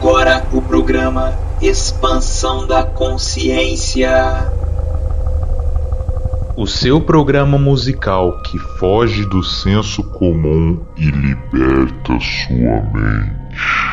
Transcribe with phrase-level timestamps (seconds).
[0.00, 4.50] agora o programa Expansão da Consciência.
[6.56, 13.89] O seu programa musical que foge do senso comum e liberta sua mente.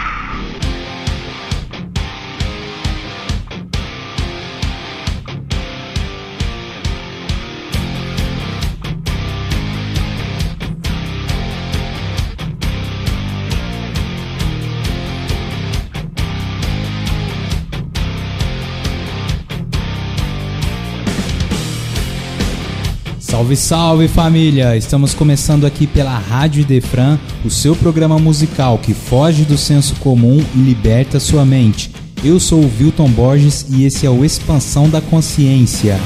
[23.37, 24.75] Salve, salve família!
[24.75, 30.43] Estamos começando aqui pela Rádio Defran, o seu programa musical que foge do senso comum
[30.55, 31.91] e liberta sua mente.
[32.23, 35.99] Eu sou o Wilton Borges e esse é o Expansão da Consciência.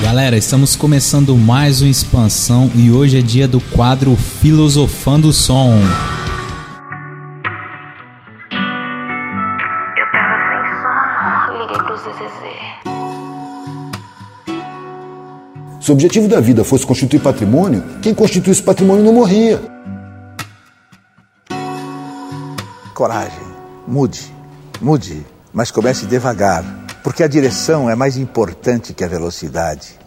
[0.00, 5.80] Galera, estamos começando mais uma expansão e hoje é dia do quadro Filosofando o Som.
[15.90, 19.60] Se o objetivo da vida fosse constituir patrimônio, quem constitui esse patrimônio não morria.
[22.94, 23.42] Coragem,
[23.88, 24.32] mude,
[24.80, 26.64] mude, mas comece devagar,
[27.02, 29.98] porque a direção é mais importante que a velocidade.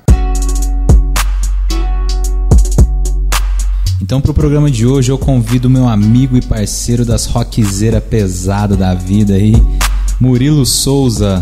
[4.02, 8.78] Então, para o programa de hoje, eu convido meu amigo e parceiro das rockzeira pesada
[8.78, 9.52] da vida aí,
[10.18, 11.42] Murilo Souza.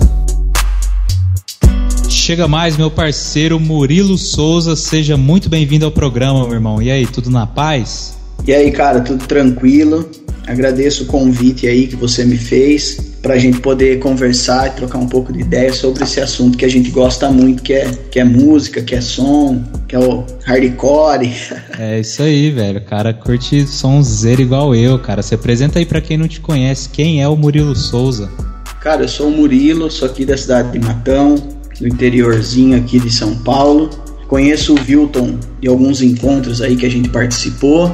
[2.31, 4.73] Chega mais, meu parceiro Murilo Souza.
[4.73, 6.81] Seja muito bem-vindo ao programa, meu irmão.
[6.81, 8.17] E aí, tudo na paz?
[8.47, 10.09] E aí, cara, tudo tranquilo?
[10.47, 14.99] Agradeço o convite aí que você me fez para a gente poder conversar e trocar
[14.99, 18.17] um pouco de ideia sobre esse assunto que a gente gosta muito, que é, que
[18.17, 21.33] é música, que é som, que é o hardcore.
[21.77, 22.79] É isso aí, velho.
[22.79, 25.21] Cara curte sonzeiro igual eu, cara.
[25.21, 26.87] Se apresenta aí para quem não te conhece.
[26.87, 28.31] Quem é o Murilo Souza?
[28.79, 31.35] Cara, eu sou o Murilo, sou aqui da cidade de Matão,
[31.81, 33.89] do interiorzinho aqui de São Paulo.
[34.27, 37.93] Conheço o Wilton de alguns encontros aí que a gente participou.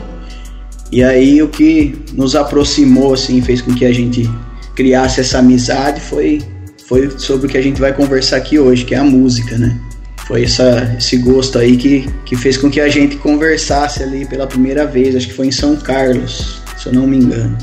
[0.92, 4.30] E aí o que nos aproximou, assim, fez com que a gente
[4.76, 6.42] criasse essa amizade foi,
[6.88, 9.80] foi sobre o que a gente vai conversar aqui hoje, que é a música, né?
[10.28, 14.46] Foi essa, esse gosto aí que, que fez com que a gente conversasse ali pela
[14.46, 17.58] primeira vez, acho que foi em São Carlos, se eu não me engano.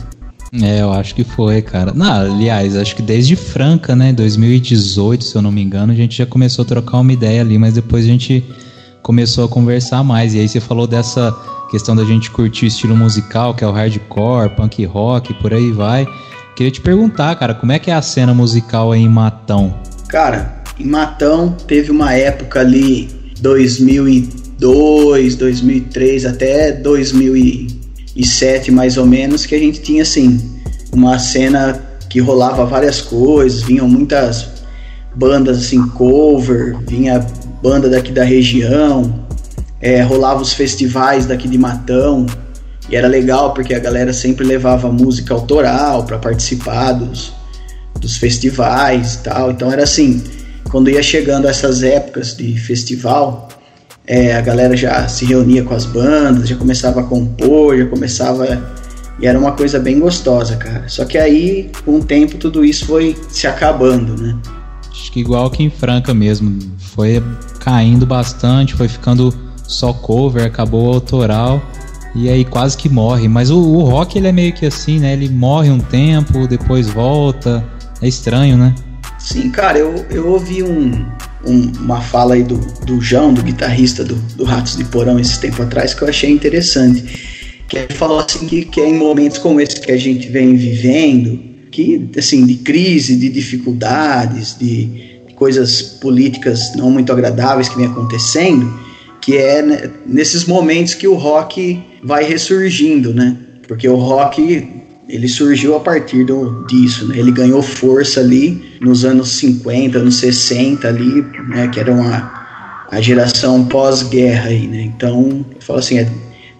[0.62, 1.92] É, eu acho que foi, cara.
[1.92, 6.16] Não, aliás, acho que desde Franca, né, 2018, se eu não me engano, a gente
[6.16, 8.44] já começou a trocar uma ideia ali, mas depois a gente
[9.02, 10.34] começou a conversar mais.
[10.34, 11.34] E aí você falou dessa
[11.70, 15.72] questão da gente curtir o estilo musical, que é o hardcore, punk rock, por aí
[15.72, 16.06] vai.
[16.54, 19.74] Queria te perguntar, cara, como é que é a cena musical aí em Matão?
[20.06, 23.08] Cara, em Matão teve uma época ali
[23.40, 26.70] 2002, 2003 até
[28.14, 30.60] 2007 mais ou menos que a gente tinha assim
[30.92, 34.48] uma cena que rolava várias coisas, vinham muitas
[35.14, 37.18] bandas assim cover, vinha
[37.60, 39.26] banda daqui da região,
[39.80, 42.26] é, rolava os festivais daqui de Matão
[42.88, 47.32] e era legal porque a galera sempre levava música autoral para participar dos,
[47.98, 49.50] dos festivais e tal.
[49.50, 50.22] Então era assim,
[50.70, 53.48] quando ia chegando essas épocas de festival,
[54.06, 58.62] é, a galera já se reunia com as bandas, já começava a compor, já começava.
[59.18, 60.88] E era uma coisa bem gostosa, cara.
[60.88, 64.36] Só que aí, com o tempo, tudo isso foi se acabando, né?
[64.90, 66.58] Acho que igual aqui em Franca mesmo.
[66.78, 67.22] Foi
[67.60, 69.32] caindo bastante, foi ficando
[69.66, 71.62] só cover, acabou o autoral.
[72.14, 73.26] E aí quase que morre.
[73.28, 75.12] Mas o, o rock ele é meio que assim, né?
[75.14, 77.64] Ele morre um tempo, depois volta.
[78.02, 78.74] É estranho, né?
[79.18, 81.06] Sim, cara, eu, eu ouvi um,
[81.46, 85.40] um, uma fala aí do, do João, do guitarrista do, do Ratos de Porão, esse
[85.40, 87.04] tempo atrás, que eu achei interessante.
[87.68, 90.54] Que ele falou assim que, que é em momentos como esse que a gente vem
[90.54, 91.38] vivendo,
[91.70, 98.72] que, assim, de crise, de dificuldades, de coisas políticas não muito agradáveis que vem acontecendo,
[99.20, 103.36] que é né, nesses momentos que o rock vai ressurgindo, né?
[103.66, 107.18] Porque o rock ele surgiu a partir do, disso, né?
[107.18, 111.68] Ele ganhou força ali nos anos 50, anos 60 ali, né?
[111.68, 112.44] Que era uma
[112.90, 114.82] a geração pós-guerra aí, né?
[114.82, 116.08] Então, eu falo assim, é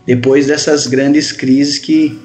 [0.07, 2.19] depois dessas grandes crises que,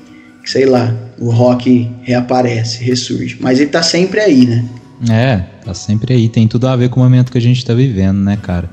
[0.44, 3.38] que, sei lá, o rock reaparece, ressurge.
[3.40, 4.66] Mas ele tá sempre aí, né?
[5.10, 6.28] É, tá sempre aí.
[6.28, 8.70] Tem tudo a ver com o momento que a gente tá vivendo, né, cara?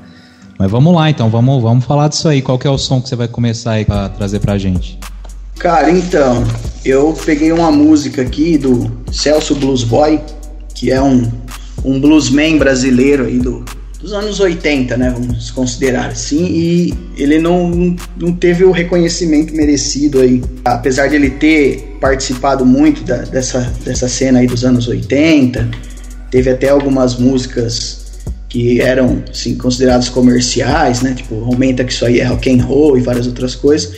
[0.59, 2.41] Mas vamos lá então, vamos, vamos falar disso aí.
[2.41, 4.99] Qual que é o som que você vai começar aí pra trazer pra gente?
[5.59, 6.45] Cara, então,
[6.85, 10.21] eu peguei uma música aqui do Celso Blues Boy,
[10.75, 11.31] que é um,
[11.85, 13.65] um bluesman brasileiro aí do,
[13.99, 15.11] dos anos 80, né?
[15.11, 16.45] Vamos considerar assim.
[16.45, 20.43] E ele não, não teve o reconhecimento merecido aí.
[20.65, 25.69] Apesar de ele ter participado muito da, dessa, dessa cena aí dos anos 80,
[26.31, 28.05] teve até algumas músicas
[28.49, 31.15] que eram assim, consideradas comerciais, né?
[31.15, 33.93] Tipo, aumenta que isso aí é rock and roll e várias outras coisas.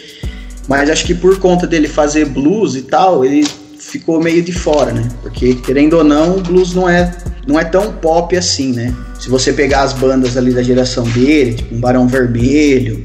[0.69, 3.49] Mas acho que por conta dele fazer blues e tal, ele
[3.79, 5.09] ficou meio de fora, né?
[5.23, 7.11] Porque querendo ou não, o blues não é
[7.47, 8.95] não é tão pop assim, né?
[9.19, 13.03] Se você pegar as bandas ali da geração dele, tipo um Barão Vermelho,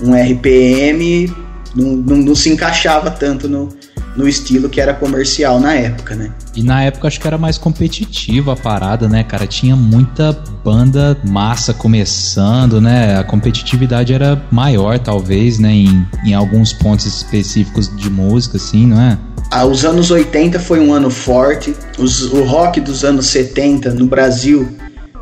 [0.00, 1.30] um RPM,
[1.76, 3.68] não, não, não se encaixava tanto no,
[4.16, 6.32] no estilo que era comercial na época, né?
[6.54, 9.46] E na época acho que era mais competitiva a parada, né, cara?
[9.46, 10.32] Tinha muita
[10.62, 13.18] banda massa começando, né?
[13.18, 15.72] A competitividade era maior, talvez, né?
[15.72, 19.18] Em, em alguns pontos específicos de música, assim, não é?
[19.50, 21.74] Ah, os anos 80 foi um ano forte.
[21.98, 24.76] Os, o rock dos anos 70 no Brasil,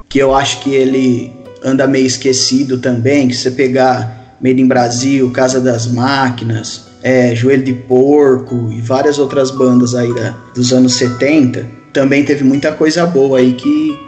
[0.09, 1.33] que eu acho que ele
[1.65, 7.65] anda meio esquecido também, que você pegar Made in Brasil, Casa das Máquinas, é, Joelho
[7.65, 13.07] de Porco e várias outras bandas aí da, dos anos 70, também teve muita coisa
[13.07, 13.99] boa aí que.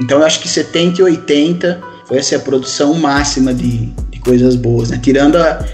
[0.00, 4.56] Então eu acho que 70 e 80 foi essa a produção máxima de, de coisas
[4.56, 4.98] boas, né?
[5.00, 5.64] Tirando a,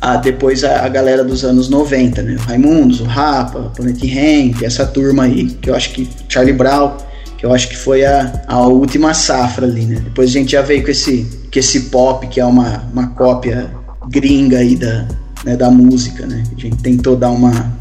[0.00, 2.36] a depois a, a, galera dos anos 90, né?
[2.36, 6.96] O Raimundos, o Rapa, Planet Ramp, essa turma aí, que eu acho que Charlie Brown,
[7.36, 10.00] que eu acho que foi a, a última safra ali, né?
[10.02, 13.70] Depois a gente já veio com esse, com esse pop, que é uma, uma cópia
[14.08, 15.06] gringa aí da,
[15.44, 16.44] né, da música, né?
[16.56, 17.72] A gente tentou dar uma,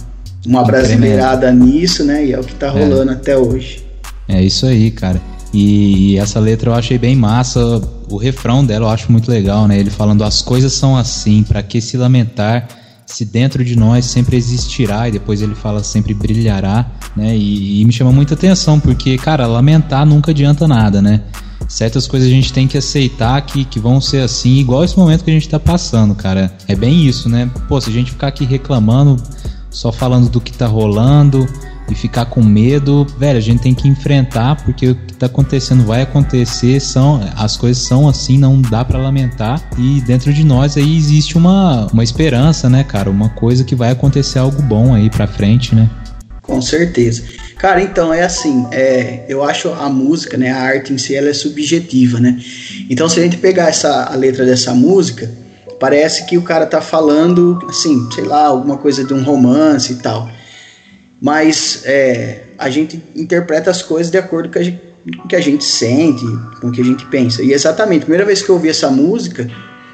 [0.46, 2.26] uma brasileirada nisso, né?
[2.26, 2.70] E é o que tá é.
[2.70, 3.14] rolando é.
[3.14, 3.86] até hoje.
[4.28, 5.22] É isso aí, cara.
[5.54, 7.82] E, e, essa letra eu achei bem massa.
[8.10, 9.78] O refrão dela eu acho muito legal, né?
[9.78, 12.68] Ele falando as coisas são assim, para que se lamentar
[13.06, 16.86] se dentro de nós sempre existirá e depois ele fala sempre brilhará,
[17.16, 17.36] né?
[17.36, 21.22] E, e me chama muita atenção porque, cara, lamentar nunca adianta nada, né?
[21.72, 25.24] Certas coisas a gente tem que aceitar que, que vão ser assim, igual esse momento
[25.24, 26.52] que a gente tá passando, cara.
[26.68, 27.50] É bem isso, né?
[27.68, 29.22] Pô, se a gente ficar aqui reclamando,
[29.70, 31.48] só falando do que tá rolando
[31.90, 35.84] e ficar com medo, velho, a gente tem que enfrentar porque o que tá acontecendo
[35.86, 40.76] vai acontecer, são as coisas são assim, não dá para lamentar e dentro de nós
[40.76, 45.10] aí existe uma, uma esperança, né, cara, uma coisa que vai acontecer algo bom aí
[45.10, 45.90] para frente, né?
[46.42, 47.24] Com certeza.
[47.62, 51.30] Cara, então é assim, é, eu acho a música, né, a arte em si, ela
[51.30, 52.42] é subjetiva, né?
[52.90, 55.30] Então se a gente pegar essa a letra dessa música,
[55.80, 59.96] parece que o cara tá falando, assim, sei lá, alguma coisa de um romance e
[59.98, 60.28] tal.
[61.22, 64.82] Mas é, a gente interpreta as coisas de acordo com, gente,
[65.16, 66.26] com o que a gente sente,
[66.60, 67.44] com o que a gente pensa.
[67.44, 69.48] E exatamente, a primeira vez que eu ouvi essa música,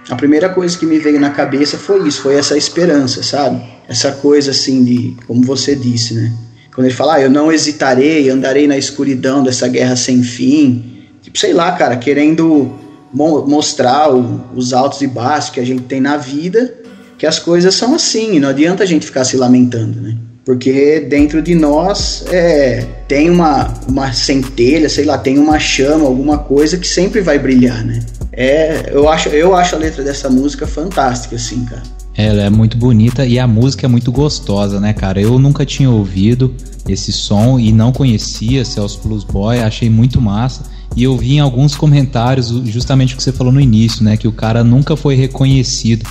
[0.10, 3.62] a primeira coisa que me veio na cabeça foi isso, foi essa esperança, sabe?
[3.90, 6.32] Essa coisa assim de, como você disse, né?
[6.78, 11.08] Quando ele fala, ah, eu não hesitarei, andarei na escuridão dessa guerra sem fim.
[11.24, 12.72] Tipo, sei lá, cara, querendo
[13.12, 16.72] mo mostrar o, os altos e baixos que a gente tem na vida,
[17.18, 20.20] que as coisas são assim, não adianta a gente ficar se lamentando, né?
[20.46, 26.38] Porque dentro de nós é, tem uma, uma centelha, sei lá, tem uma chama, alguma
[26.38, 28.02] coisa que sempre vai brilhar, né?
[28.32, 31.82] É, eu, acho, eu acho a letra dessa música fantástica, assim, cara.
[32.18, 35.22] Ela é muito bonita e a música é muito gostosa, né, cara?
[35.22, 36.52] Eu nunca tinha ouvido
[36.90, 40.64] esse som e não conhecia Celso Blues Boy, achei muito massa.
[40.96, 44.18] E eu vi em alguns comentários justamente o que você falou no início, né?
[44.18, 46.10] Que o cara nunca foi reconhecido.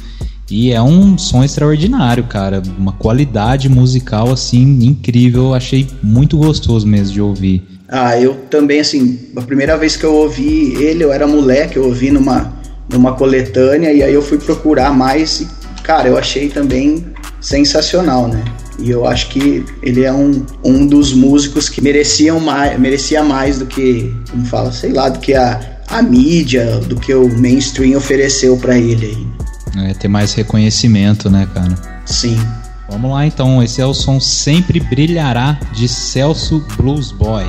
[0.49, 2.63] E é um som extraordinário, cara.
[2.79, 5.55] Uma qualidade musical, assim, incrível.
[5.55, 7.65] Achei muito gostoso mesmo de ouvir.
[7.89, 11.87] Ah, eu também, assim, a primeira vez que eu ouvi ele, eu era moleque, eu
[11.87, 12.53] ouvi numa,
[12.89, 15.49] numa coletânea, e aí eu fui procurar mais e
[15.87, 17.07] cara, eu achei também
[17.40, 18.43] sensacional, né?
[18.78, 23.61] E eu acho que ele é um, um dos músicos que mereciam mais, merecia mais
[23.61, 27.97] do que, como fala, sei lá, do que a, a mídia, do que o mainstream
[27.97, 29.07] ofereceu para ele
[29.76, 29.88] aí.
[29.88, 31.75] É, ter mais reconhecimento, né, cara?
[32.05, 32.38] Sim.
[32.90, 37.45] Vamos lá então, esse é o som Sempre Brilhará de Celso Blues Boy.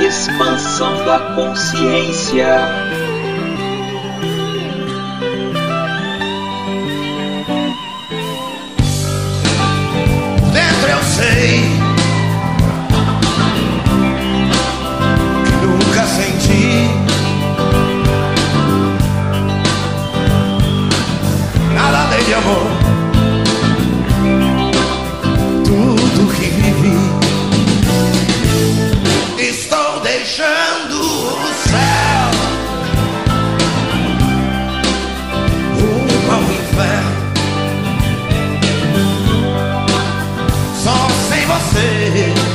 [0.00, 2.89] Expansão da consciência.
[11.20, 11.69] Sei
[41.72, 42.49] você.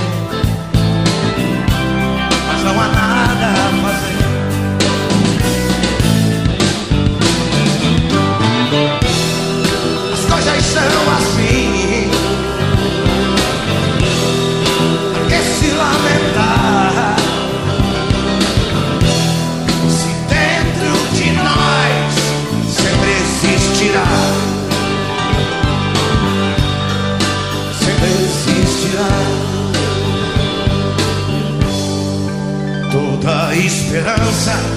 [33.95, 34.74] Esperança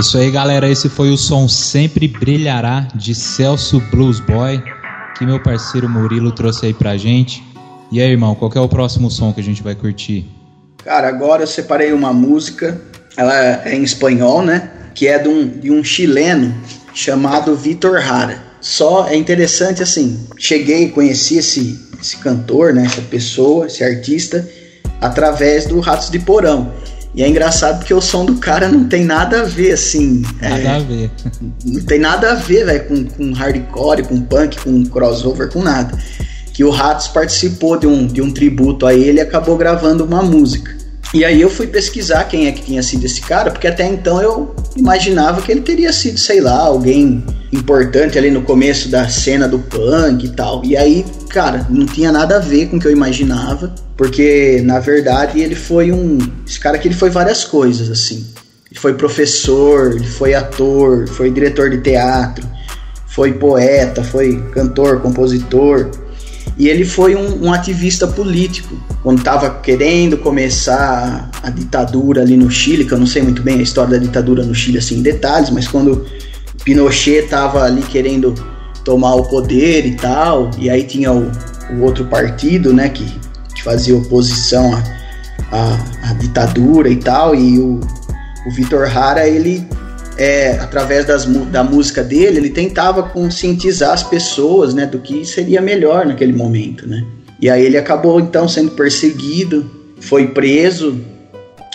[0.00, 0.68] isso aí, galera.
[0.68, 4.62] Esse foi o som Sempre Brilhará de Celso Blues Boy,
[5.16, 7.42] que meu parceiro Murilo trouxe aí pra gente.
[7.90, 10.26] E aí, irmão, qual é o próximo som que a gente vai curtir?
[10.84, 12.78] Cara, agora eu separei uma música,
[13.16, 13.34] ela
[13.66, 14.70] é em espanhol, né?
[14.94, 16.54] Que é de um, de um chileno
[16.92, 18.42] chamado Vitor Hara.
[18.60, 22.84] Só é interessante assim, cheguei, conheci esse, esse cantor, né?
[22.84, 24.46] Essa pessoa, esse artista,
[25.00, 26.72] através do Ratos de Porão.
[27.16, 30.22] E é engraçado porque o som do cara não tem nada a ver, assim.
[30.38, 31.10] Nada é, a ver.
[31.64, 35.96] não tem nada a ver, velho, com, com hardcore, com punk, com crossover, com nada.
[36.52, 40.20] Que o Ratos participou de um, de um tributo a ele e acabou gravando uma
[40.20, 40.75] música.
[41.14, 44.20] E aí eu fui pesquisar quem é que tinha sido esse cara, porque até então
[44.20, 49.48] eu imaginava que ele teria sido, sei lá, alguém importante ali no começo da cena
[49.48, 50.64] do punk e tal.
[50.64, 54.78] E aí, cara, não tinha nada a ver com o que eu imaginava, porque na
[54.78, 56.18] verdade ele foi um.
[56.46, 58.26] Esse cara aqui ele foi várias coisas, assim.
[58.70, 62.46] Ele foi professor, ele foi ator, foi diretor de teatro,
[63.06, 65.88] foi poeta, foi cantor, compositor.
[66.58, 68.76] E ele foi um, um ativista político.
[69.02, 73.58] Quando estava querendo começar a, ditadura ali no Chile, que eu não sei muito bem
[73.58, 76.06] a história da ditadura no Chile assim em detalhes, mas quando
[76.64, 78.34] Pinochet estava ali querendo
[78.84, 81.30] tomar o poder e tal, e aí tinha o,
[81.72, 83.04] o outro partido, né, que,
[83.54, 84.82] que fazia oposição à,
[85.52, 87.80] à, à ditadura e tal, e o,
[88.46, 89.68] o Vitor Hara, ele
[90.18, 95.60] é, através das, da música dele, ele tentava conscientizar as pessoas, né, do que seria
[95.60, 97.04] melhor naquele momento, né.
[97.40, 99.70] E aí ele acabou então sendo perseguido,
[100.00, 100.98] foi preso.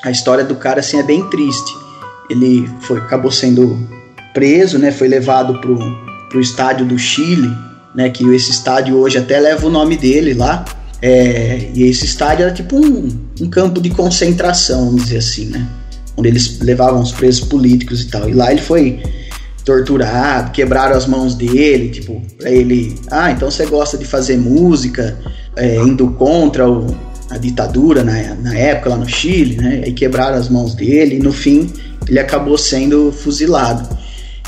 [0.04, 1.72] A história do cara assim é bem triste.
[2.30, 3.78] Ele foi, acabou sendo
[4.34, 5.78] preso, né, foi levado pro,
[6.30, 7.50] pro estádio do Chile,
[7.94, 10.66] né, que esse estádio hoje até leva o nome dele lá.
[11.00, 15.81] É, e esse estádio era tipo um, um campo de concentração, vamos dizer assim, né
[16.22, 18.30] onde eles levavam os presos políticos e tal.
[18.30, 19.02] E lá ele foi
[19.66, 25.18] torturado, quebraram as mãos dele, tipo, pra ele, ah, então você gosta de fazer música,
[25.56, 26.96] é, indo contra o,
[27.30, 29.82] a ditadura na, na época lá no Chile, né?
[29.86, 31.72] Aí quebraram as mãos dele e no fim
[32.08, 33.88] ele acabou sendo fuzilado.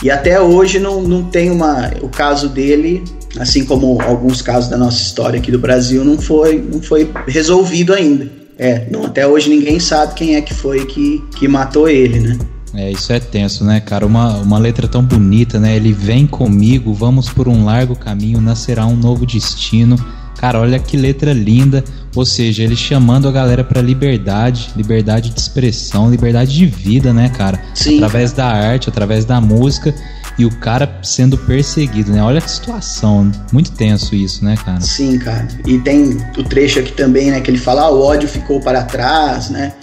[0.01, 1.91] E até hoje não, não tem uma.
[2.01, 3.03] O caso dele,
[3.39, 7.93] assim como alguns casos da nossa história aqui do Brasil, não foi, não foi resolvido
[7.93, 8.42] ainda.
[8.57, 12.39] É, não, até hoje ninguém sabe quem é que foi que, que matou ele, né?
[12.75, 14.05] É, isso é tenso, né, cara?
[14.05, 15.75] Uma, uma letra tão bonita, né?
[15.75, 19.95] Ele vem comigo, vamos por um largo caminho, nascerá um novo destino.
[20.37, 21.83] Cara, olha que letra linda.
[22.15, 27.29] Ou seja, ele chamando a galera para liberdade, liberdade de expressão, liberdade de vida, né,
[27.29, 27.59] cara?
[27.73, 27.95] Sim.
[27.95, 29.93] Através da arte, através da música
[30.37, 32.23] e o cara sendo perseguido, né?
[32.23, 34.81] Olha que situação, muito tenso isso, né, cara?
[34.81, 35.47] Sim, cara.
[35.67, 38.83] E tem o trecho aqui também, né, que ele fala: ah, o ódio ficou para
[38.83, 39.73] trás, né?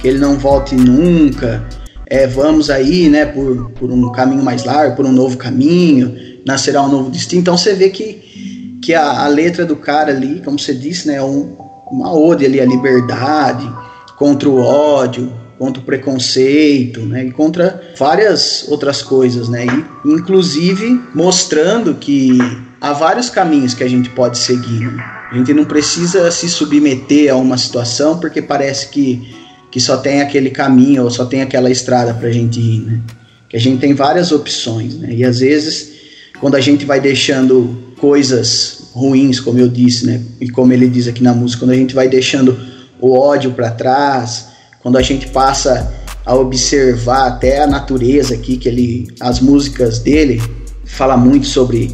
[0.00, 1.64] Que ele não volte nunca.
[2.08, 6.14] É, vamos aí, né, por, por um caminho mais largo, por um novo caminho,
[6.46, 7.40] nascerá um novo destino.
[7.40, 11.14] Então você vê que, que a, a letra do cara ali, como você disse, né,
[11.14, 11.56] é um,
[11.90, 13.68] uma ode ali à liberdade,
[14.16, 21.00] contra o ódio, contra o preconceito, né, e contra várias outras coisas, né, e inclusive
[21.14, 22.38] mostrando que
[22.80, 24.80] há vários caminhos que a gente pode seguir.
[24.80, 25.16] Né?
[25.30, 29.34] A gente não precisa se submeter a uma situação porque parece que,
[29.70, 33.00] que só tem aquele caminho ou só tem aquela estrada para a gente ir, né?
[33.48, 35.12] Que a gente tem várias opções, né?
[35.12, 35.92] E às vezes,
[36.40, 40.20] quando a gente vai deixando coisas ruins, como eu disse, né?
[40.40, 42.56] E como ele diz aqui na música, quando a gente vai deixando
[43.00, 44.48] o ódio para trás,
[44.86, 45.92] quando a gente passa
[46.24, 50.40] a observar até a natureza aqui, que ele, as músicas dele
[50.84, 51.92] fala muito sobre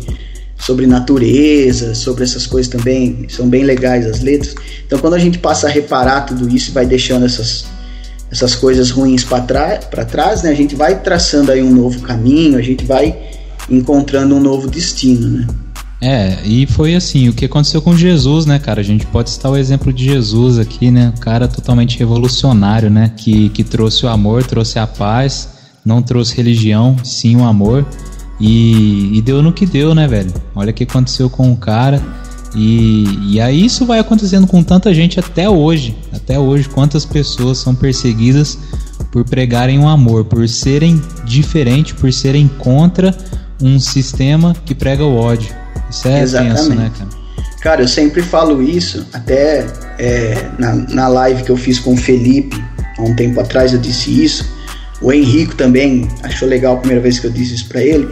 [0.59, 4.55] sobre natureza, sobre essas coisas também, são bem legais as letras.
[4.87, 7.65] Então, quando a gente passa a reparar tudo isso e vai deixando essas,
[8.31, 12.59] essas coisas ruins para trás, trás, né, a gente vai traçando aí um novo caminho,
[12.59, 13.19] a gente vai
[13.71, 15.47] encontrando um novo destino, né?
[16.05, 18.81] É, e foi assim, o que aconteceu com Jesus, né, cara?
[18.81, 21.13] A gente pode citar o exemplo de Jesus aqui, né?
[21.17, 23.13] Um cara totalmente revolucionário, né?
[23.17, 25.51] Que, que trouxe o amor, trouxe a paz,
[25.85, 27.87] não trouxe religião, sim o amor.
[28.41, 30.35] E, e deu no que deu, né, velho?
[30.57, 32.03] Olha o que aconteceu com o cara.
[32.53, 35.97] E, e aí isso vai acontecendo com tanta gente até hoje.
[36.13, 38.59] Até hoje, quantas pessoas são perseguidas
[39.13, 43.17] por pregarem o amor, por serem diferentes, por serem contra
[43.63, 45.62] um sistema que prega o ódio.
[45.91, 46.57] Isso é Exatamente.
[46.57, 47.23] tenso, né, cara?
[47.61, 49.65] Cara, eu sempre falo isso, até
[49.99, 52.61] é, na, na live que eu fiz com o Felipe,
[52.99, 54.45] há um tempo atrás eu disse isso.
[55.01, 58.09] O Henrico também achou legal a primeira vez que eu disse isso para ele,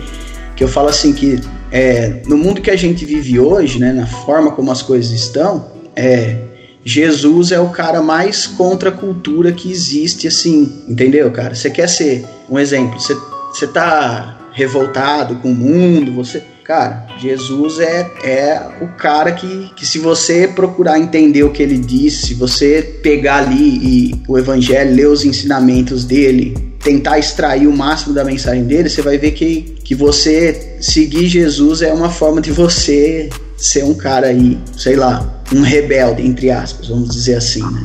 [0.55, 1.41] que eu falo assim que
[1.73, 5.67] é, no mundo que a gente vive hoje, né, na forma como as coisas estão,
[5.97, 6.37] é,
[6.85, 11.55] Jesus é o cara mais contra a cultura que existe, assim, entendeu, cara?
[11.55, 13.15] Você quer ser um exemplo, você,
[13.53, 19.85] você tá revoltado com o mundo, você Cara, Jesus é, é o cara que, que,
[19.85, 24.95] se você procurar entender o que ele disse, se você pegar ali e o evangelho,
[24.95, 29.75] ler os ensinamentos dele, tentar extrair o máximo da mensagem dele, você vai ver que,
[29.83, 35.43] que você seguir Jesus é uma forma de você ser um cara aí, sei lá,
[35.53, 37.85] um rebelde, entre aspas, vamos dizer assim, né?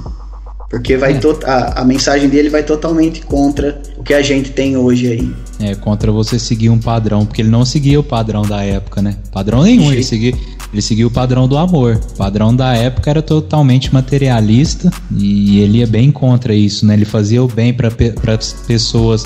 [0.70, 1.20] Porque vai É.
[1.46, 5.45] a, a mensagem dele vai totalmente contra o que a gente tem hoje aí.
[5.58, 9.16] É, contra você seguir um padrão, porque ele não seguia o padrão da época, né?
[9.32, 10.34] Padrão nenhum, ele seguia,
[10.74, 12.02] ele seguia o padrão do amor.
[12.14, 16.94] O padrão da época era totalmente materialista e ele ia bem contra isso, né?
[16.94, 17.88] Ele fazia o bem para
[18.34, 19.26] as pessoas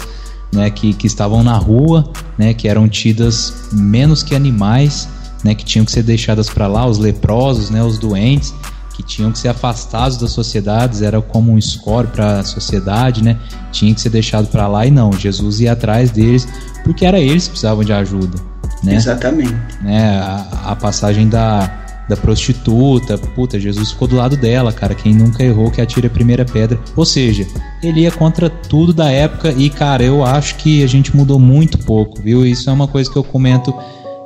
[0.52, 5.08] né, que, que estavam na rua, né, que eram tidas menos que animais,
[5.44, 8.54] né, que tinham que ser deixadas para lá, os leprosos, né, os doentes,
[9.00, 13.38] que tinham que ser afastados das sociedades, era como um score para a sociedade, né?
[13.72, 16.46] Tinha que ser deixado para lá e não, Jesus ia atrás deles,
[16.84, 18.38] porque era eles que precisavam de ajuda,
[18.84, 18.96] né?
[18.96, 19.56] Exatamente.
[19.82, 20.20] né?
[20.20, 21.72] A, a passagem da,
[22.10, 24.94] da prostituta, puta, Jesus ficou do lado dela, cara.
[24.94, 26.78] Quem nunca errou que atire a primeira pedra.
[26.94, 27.48] Ou seja,
[27.82, 31.78] ele ia contra tudo da época e, cara, eu acho que a gente mudou muito
[31.78, 32.46] pouco, viu?
[32.46, 33.74] Isso é uma coisa que eu comento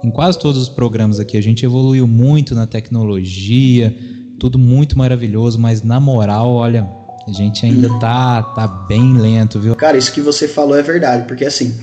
[0.04, 1.38] em quase todos os programas aqui.
[1.38, 3.96] A gente evoluiu muito na tecnologia,
[4.40, 6.90] tudo muito maravilhoso, mas na moral, olha,
[7.28, 9.76] a gente ainda tá, tá bem lento, viu?
[9.76, 11.74] Cara, isso que você falou é verdade, porque assim,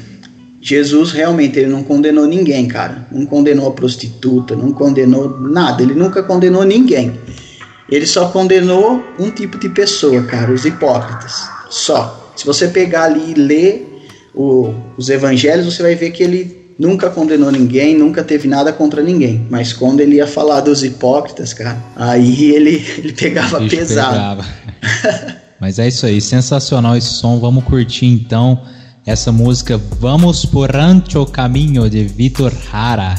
[0.60, 3.06] Jesus realmente ele não condenou ninguém, cara.
[3.10, 7.12] Não condenou a prostituta, não condenou nada, ele nunca condenou ninguém.
[7.88, 11.48] Ele só condenou um tipo de pessoa, cara, os hipócritas.
[11.70, 12.32] Só.
[12.36, 17.10] Se você pegar ali e ler o- os evangelhos, você vai ver que ele nunca
[17.10, 19.46] condenou ninguém, nunca teve nada contra ninguém.
[19.50, 24.42] Mas quando ele ia falar dos hipócritas, cara, aí ele, ele pegava pesado.
[24.42, 25.40] pegava.
[25.60, 27.38] Mas é isso aí, sensacional esse som.
[27.38, 28.62] Vamos curtir então
[29.04, 33.14] essa música Vamos por Rancho Caminho de Vitor Hara.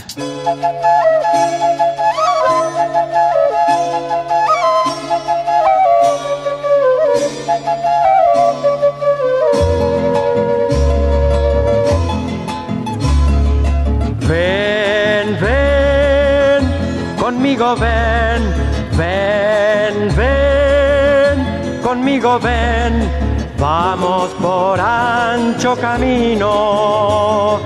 [23.95, 27.59] Vamos por ancho camino,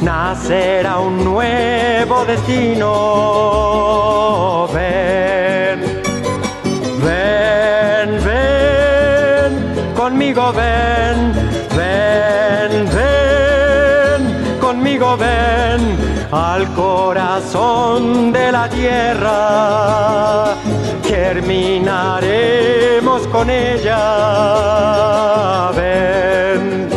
[0.00, 2.86] nacerá un nuevo destino,
[4.72, 5.80] ven,
[7.04, 9.52] ven, ven,
[9.94, 11.34] conmigo ven,
[11.76, 14.22] ven, ven,
[14.58, 15.98] conmigo ven
[16.32, 20.54] al corazón de la tierra,
[21.18, 25.70] germinaremos con ella.
[25.76, 26.88] Ven,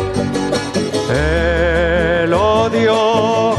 [1.10, 3.54] el odio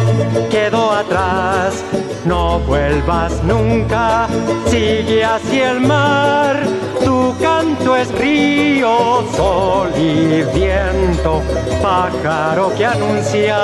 [0.49, 1.83] quedó atrás,
[2.25, 4.27] no vuelvas nunca,
[4.67, 6.63] sigue hacia el mar.
[7.03, 11.41] Tu canto es río, sol y viento,
[11.81, 13.57] pájaro que anuncia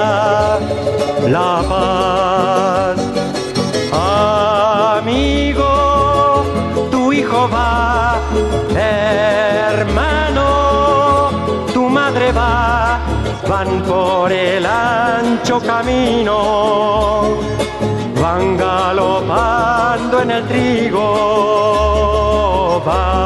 [1.27, 2.98] la paz.
[9.69, 11.29] Hermano,
[11.73, 12.99] tu madre va,
[13.47, 17.37] van por el ancho camino,
[18.21, 21.03] van galopando en el trigo,
[22.85, 23.19] van.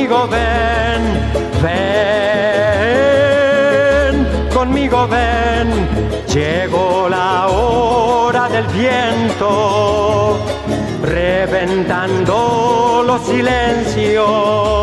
[0.00, 1.02] Conmigo ven,
[1.62, 1.70] ven,
[4.50, 5.68] conmigo ven,
[6.26, 10.38] llegó la hora del viento,
[11.02, 14.79] reventando los silencios,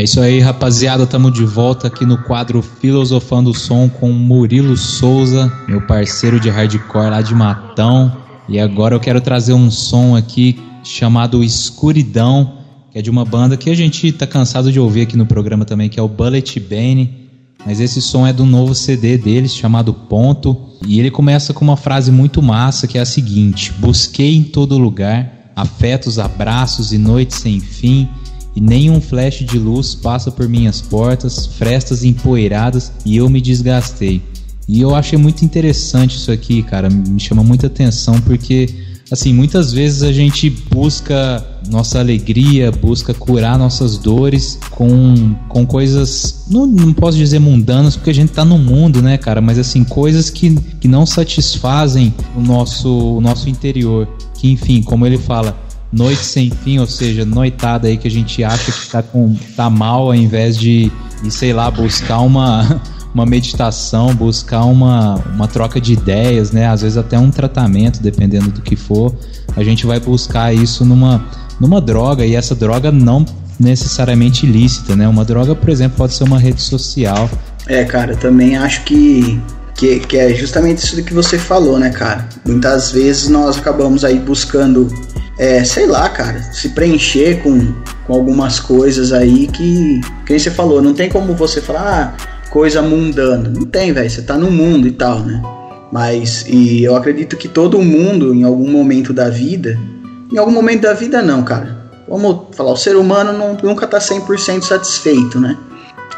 [0.00, 1.06] É isso aí, rapaziada.
[1.06, 6.48] Tamo de volta aqui no quadro Filosofando o Som com Murilo Souza, meu parceiro de
[6.48, 8.10] hardcore lá de Matão.
[8.48, 12.50] E agora eu quero trazer um som aqui chamado Escuridão,
[12.90, 15.66] que é de uma banda que a gente tá cansado de ouvir aqui no programa
[15.66, 17.28] também, que é o Bullet Bane.
[17.66, 20.56] Mas esse som é do novo CD deles, chamado Ponto.
[20.86, 24.78] E ele começa com uma frase muito massa, que é a seguinte: Busquei em todo
[24.78, 28.08] lugar afetos, abraços e noites sem fim,
[28.54, 34.22] e nenhum flash de luz passa por minhas portas, frestas empoeiradas, e eu me desgastei.
[34.68, 38.68] E eu achei muito interessante isso aqui, cara, me chama muita atenção porque
[39.10, 46.44] assim, muitas vezes a gente busca nossa alegria, busca curar nossas dores com, com coisas,
[46.48, 49.40] não, não posso dizer mundanas, porque a gente tá no mundo, né, cara?
[49.40, 54.08] Mas assim, coisas que, que não satisfazem o nosso, o nosso interior.
[54.34, 55.58] Que, enfim, como ele fala,
[55.92, 59.68] noite sem fim, ou seja, noitada aí que a gente acha que tá, com, tá
[59.68, 60.90] mal, ao invés de,
[61.22, 62.80] de sei lá, buscar uma
[63.14, 66.66] uma meditação, buscar uma, uma troca de ideias, né?
[66.66, 69.14] Às vezes até um tratamento, dependendo do que for.
[69.56, 71.24] A gente vai buscar isso numa,
[71.58, 73.24] numa droga, e essa droga não
[73.58, 75.06] necessariamente ilícita, né?
[75.08, 77.28] Uma droga, por exemplo, pode ser uma rede social.
[77.66, 79.40] É, cara, também acho que,
[79.74, 82.28] que, que é justamente isso que você falou, né, cara?
[82.46, 84.88] Muitas vezes nós acabamos aí buscando,
[85.40, 87.72] é, sei lá, cara, se preencher com,
[88.06, 92.50] com algumas coisas aí que, que nem você falou, não tem como você falar, ah,
[92.50, 93.48] coisa mundana.
[93.48, 94.10] Não tem, velho.
[94.10, 95.40] Você tá no mundo e tal, né?
[95.90, 99.78] Mas, e eu acredito que todo mundo, em algum momento da vida,
[100.30, 101.88] em algum momento da vida, não, cara.
[102.06, 105.56] Vamos falar, o ser humano não, nunca tá 100% satisfeito, né?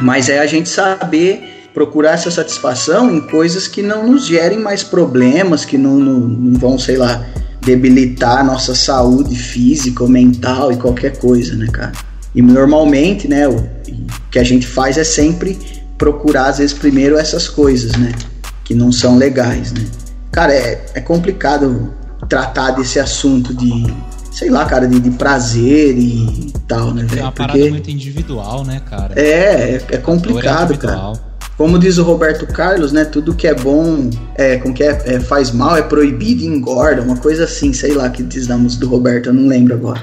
[0.01, 4.83] Mas é a gente saber procurar essa satisfação em coisas que não nos gerem mais
[4.83, 7.25] problemas, que não, não, não vão, sei lá,
[7.64, 11.92] debilitar a nossa saúde física ou mental e qualquer coisa, né, cara?
[12.35, 13.44] E normalmente, né,
[14.31, 15.59] que a gente faz é sempre
[15.98, 18.12] procurar, às vezes, primeiro essas coisas, né?
[18.64, 19.85] Que não são legais, né?
[20.31, 21.92] Cara, é, é complicado
[22.29, 23.87] tratar desse assunto de,
[24.33, 27.22] sei lá, cara, de, de prazer e tal, né, É velho?
[27.22, 29.12] uma parada muito individual, né, cara?
[29.14, 31.12] É, é, é complicado, cara.
[31.62, 33.05] Como diz o Roberto Carlos, né?
[33.05, 37.01] Tudo que é bom, é, com que é, é, faz mal, é proibido e engorda,
[37.01, 40.03] uma coisa assim, sei lá, que diz na música do Roberto, eu não lembro agora.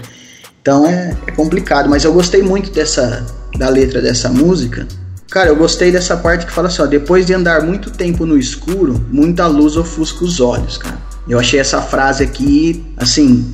[0.61, 3.25] Então é, é complicado, mas eu gostei muito dessa
[3.57, 4.87] da letra dessa música.
[5.29, 8.37] Cara, eu gostei dessa parte que fala assim, ó, depois de andar muito tempo no
[8.37, 10.97] escuro, muita luz ofusca os olhos, cara.
[11.27, 13.51] Eu achei essa frase aqui, assim,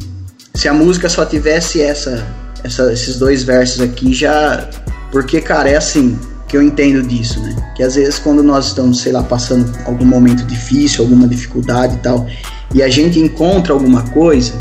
[0.53, 2.23] se a música só tivesse essa,
[2.63, 4.69] essa esses dois versos aqui já,
[5.11, 6.15] porque cara, é assim
[6.47, 7.55] que eu entendo disso, né?
[7.75, 11.99] Que às vezes quando nós estamos, sei lá, passando algum momento difícil, alguma dificuldade e
[11.99, 12.27] tal,
[12.73, 14.53] e a gente encontra alguma coisa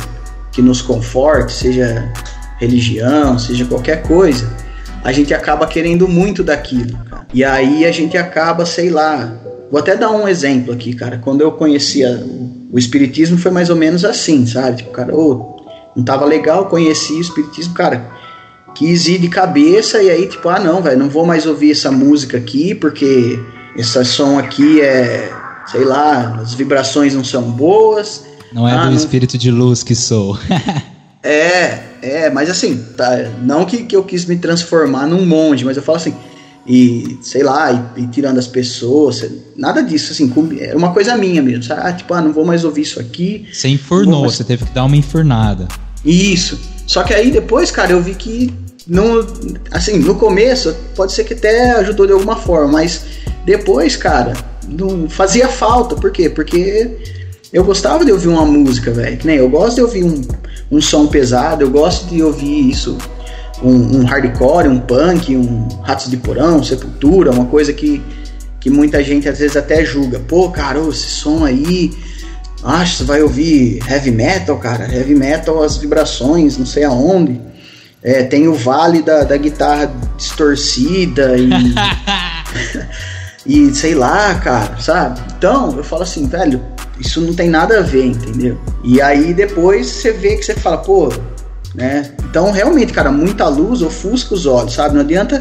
[0.53, 2.11] que nos conforte, seja
[2.59, 4.49] religião, seja qualquer coisa,
[5.03, 7.27] a gente acaba querendo muito daquilo, cara.
[7.35, 9.37] E aí a gente acaba, sei lá.
[9.71, 11.19] Vou até dar um exemplo aqui, cara.
[11.19, 12.25] Quando eu conhecia
[12.73, 14.79] o, Espiritismo foi mais ou menos assim, sabe?
[14.79, 15.57] Tipo, cara, ô,
[15.95, 18.09] não tava legal, conheci o Espiritismo, cara.
[18.75, 21.91] Quis ir de cabeça e aí, tipo, ah, não, velho, não vou mais ouvir essa
[21.93, 23.39] música aqui porque
[23.77, 25.31] esse som aqui é,
[25.71, 28.25] sei lá, as vibrações não são boas.
[28.53, 30.39] Não é Ah, do não- espírito de luz que sou.
[31.27, 35.75] É, é, mas assim, tá, não que, que eu quis me transformar num monge, mas
[35.75, 36.15] eu falo assim,
[36.67, 39.25] e sei lá, e, e tirando as pessoas,
[39.57, 41.81] nada disso, assim, é uma coisa minha mesmo, sabe?
[41.83, 43.47] Ah, tipo, ah, não vou mais ouvir isso aqui.
[43.51, 45.67] Você enfurnou, Vou- você teve que dar uma enfurnada.
[46.05, 46.61] Isso.
[46.87, 48.53] Só que aí depois, cara, eu vi que
[48.87, 49.27] não,
[49.71, 53.03] assim, no começo pode ser que até ajudou de alguma forma, mas
[53.45, 54.35] depois, cara,
[54.69, 55.95] não fazia falta.
[55.95, 56.29] Por quê?
[56.29, 56.91] Porque
[57.53, 59.19] eu gostava de ouvir uma música, velho.
[59.25, 60.23] Nem eu gosto de ouvir um,
[60.71, 62.99] um som pesado, eu gosto de ouvir isso,
[63.63, 68.03] um, um hardcore, um punk, um Ratos de Porão, Sepultura, uma coisa que,
[68.61, 70.21] que muita gente às vezes até julga.
[70.21, 71.91] Pô, cara, ô, esse som aí,
[72.63, 74.93] acho você vai ouvir heavy metal, cara.
[74.95, 77.41] Heavy metal, as vibrações, não sei aonde.
[78.05, 81.49] É, tem o vale da, da guitarra distorcida e.
[83.47, 85.21] e sei lá, cara, sabe?
[85.37, 86.63] Então, eu falo assim, velho,
[87.01, 88.61] isso não tem nada a ver, entendeu?
[88.85, 91.11] E aí depois você vê que você fala, pô,
[91.75, 92.13] né?
[92.29, 94.95] Então, realmente, cara, muita luz ofusca os olhos, sabe?
[94.95, 95.41] Não adianta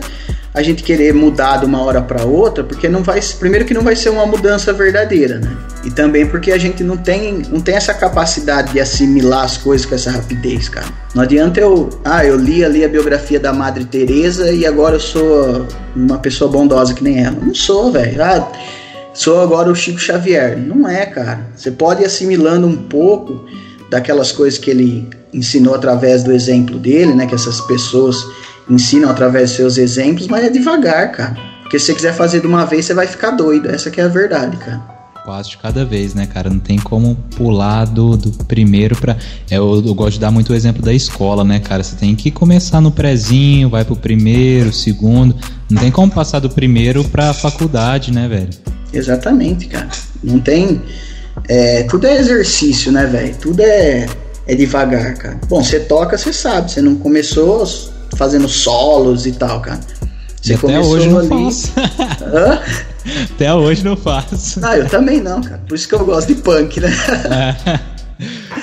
[0.54, 3.82] a gente querer mudar de uma hora para outra, porque não vai, primeiro que não
[3.82, 5.58] vai ser uma mudança verdadeira, né?
[5.84, 9.86] E também porque a gente não tem, não tem essa capacidade de assimilar as coisas
[9.86, 10.86] com essa rapidez, cara.
[11.16, 15.00] Não adianta eu, ah, eu li ali a biografia da Madre Teresa e agora eu
[15.00, 17.38] sou uma pessoa bondosa que nem ela.
[17.42, 18.24] Não sou, velho.
[18.24, 18.52] Ah,
[19.14, 20.58] sou agora o Chico Xavier.
[20.58, 21.48] Não é, cara.
[21.56, 23.46] Você pode ir assimilando um pouco
[23.90, 27.26] daquelas coisas que ele ensinou através do exemplo dele, né?
[27.26, 28.24] Que essas pessoas
[28.70, 31.36] ensinam através dos seus exemplos, mas é devagar, cara.
[31.62, 33.70] Porque se você quiser fazer de uma vez, você vai ficar doido.
[33.70, 34.94] Essa que é a verdade, cara.
[35.26, 36.50] Passo de cada vez, né, cara?
[36.50, 39.16] Não tem como pular do, do primeiro pra.
[39.50, 41.82] É, eu, eu gosto de dar muito o exemplo da escola, né, cara?
[41.82, 45.36] Você tem que começar no prezinho, vai pro primeiro, segundo.
[45.70, 48.50] Não tem como passar do primeiro pra faculdade, né, velho?
[48.92, 49.88] Exatamente, cara.
[50.22, 50.82] Não tem.
[51.48, 53.36] É, tudo é exercício, né, velho?
[53.38, 54.06] Tudo é,
[54.46, 55.40] é devagar, cara.
[55.48, 56.70] Bom, você toca, você sabe.
[56.70, 57.66] Você não começou
[58.16, 59.80] fazendo solos e tal, cara.
[60.42, 61.72] Você E até hoje não faço.
[62.34, 62.60] Hã?
[63.34, 64.60] Até hoje não faço.
[64.64, 65.62] Ah, eu também não, cara.
[65.68, 66.92] Por isso que eu gosto de punk, né?
[67.70, 67.94] É.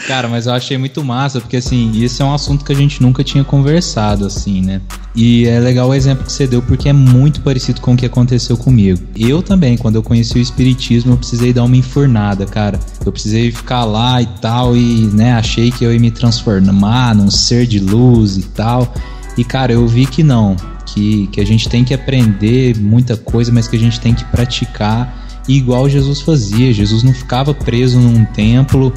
[0.06, 3.02] Cara, mas eu achei muito massa, porque assim, isso é um assunto que a gente
[3.02, 4.80] nunca tinha conversado, assim, né?
[5.14, 8.06] E é legal o exemplo que você deu, porque é muito parecido com o que
[8.06, 8.98] aconteceu comigo.
[9.16, 12.78] Eu também, quando eu conheci o Espiritismo, eu precisei dar uma enfurnada, cara.
[13.04, 17.30] Eu precisei ficar lá e tal, e, né, achei que eu ia me transformar num
[17.30, 18.92] ser de luz e tal.
[19.40, 20.54] E, cara, eu vi que não.
[20.84, 24.22] Que, que a gente tem que aprender muita coisa, mas que a gente tem que
[24.26, 26.74] praticar igual Jesus fazia.
[26.74, 28.92] Jesus não ficava preso num templo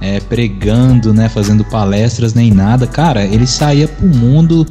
[0.00, 2.86] é, pregando, né, fazendo palestras nem nada.
[2.86, 4.64] Cara, ele saía pro mundo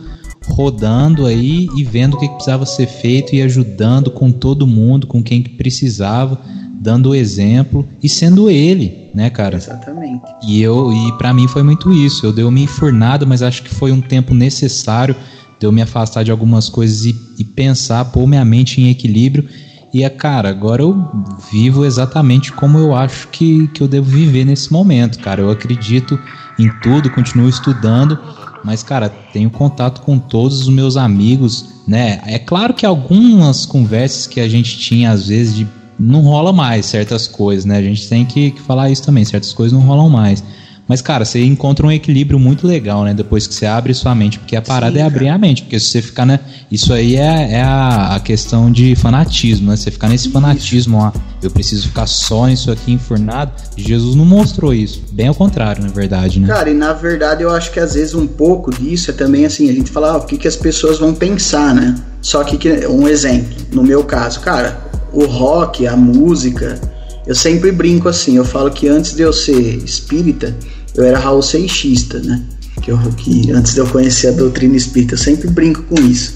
[0.48, 5.08] rodando aí e vendo o que, que precisava ser feito e ajudando com todo mundo,
[5.08, 6.40] com quem que precisava,
[6.80, 9.58] dando o exemplo e sendo ele, né, cara?
[9.58, 10.24] Exatamente.
[10.44, 12.24] E eu e para mim foi muito isso.
[12.24, 15.16] Eu dei uma enfurnada, mas acho que foi um tempo necessário
[15.60, 19.50] de eu me afastar de algumas coisas e, e pensar, pôr minha mente em equilíbrio.
[19.92, 21.10] E é, cara, agora eu
[21.52, 25.42] vivo exatamente como eu acho que, que eu devo viver nesse momento, cara.
[25.42, 26.20] Eu acredito
[26.60, 28.20] em tudo, continuo estudando,
[28.64, 32.22] mas, cara, tenho contato com todos os meus amigos, né?
[32.28, 35.68] É claro que algumas conversas que a gente tinha, às vezes, de
[36.00, 37.78] não rola mais certas coisas, né?
[37.78, 40.44] A gente tem que, que falar isso também, certas coisas não rolam mais.
[40.88, 43.14] Mas, cara, você encontra um equilíbrio muito legal, né?
[43.14, 44.40] Depois que você abre sua mente.
[44.40, 45.64] Porque a parada Sim, é abrir a mente.
[45.64, 46.40] Porque se você ficar, né?
[46.72, 49.76] Isso aí é, é a, a questão de fanatismo, né?
[49.76, 51.12] Você ficar nesse fanatismo, ó.
[51.44, 53.52] Eu preciso ficar só nisso aqui enfurnado.
[53.76, 55.04] Jesus não mostrou isso.
[55.12, 56.48] Bem ao contrário, na verdade, né?
[56.48, 59.70] Cara, e na verdade eu acho que às vezes um pouco disso é também assim,
[59.70, 61.96] a gente fala ah, o que, que as pessoas vão pensar, né?
[62.22, 64.87] Só que- um exemplo, no meu caso, cara,
[65.18, 66.80] o rock, a música,
[67.26, 70.56] eu sempre brinco assim, eu falo que antes de eu ser espírita,
[70.94, 72.40] eu era Raul Seixista, né?
[72.84, 76.36] Que, eu, que antes de eu conhecer a doutrina espírita, eu sempre brinco com isso.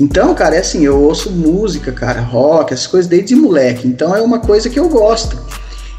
[0.00, 3.86] Então, cara, é assim, eu ouço música, cara, rock, essas coisas desde moleque.
[3.86, 5.38] Então é uma coisa que eu gosto.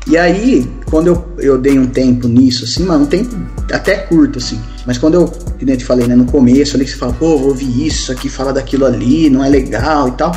[0.05, 3.34] E aí, quando eu, eu dei um tempo nisso, assim, mas um tempo
[3.71, 4.60] até curto, assim.
[4.86, 5.27] Mas quando eu,
[5.58, 8.12] que nem eu te falei, né, no começo, ali você fala, pô, vou ouvir isso,
[8.12, 10.36] aqui fala daquilo ali, não é legal e tal.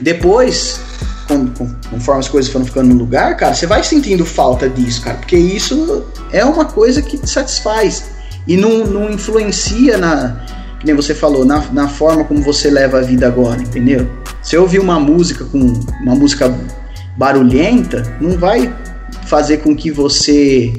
[0.00, 0.80] Depois,
[1.90, 5.36] conforme as coisas foram ficando no lugar, cara, você vai sentindo falta disso, cara, porque
[5.36, 8.04] isso é uma coisa que te satisfaz
[8.46, 10.40] e não, não influencia na,
[10.80, 14.08] que nem você falou, na, na forma como você leva a vida agora, entendeu?
[14.42, 15.58] Se eu ouvir uma música com
[16.02, 16.54] uma música
[17.16, 18.72] barulhenta, não vai
[19.26, 20.72] fazer com que você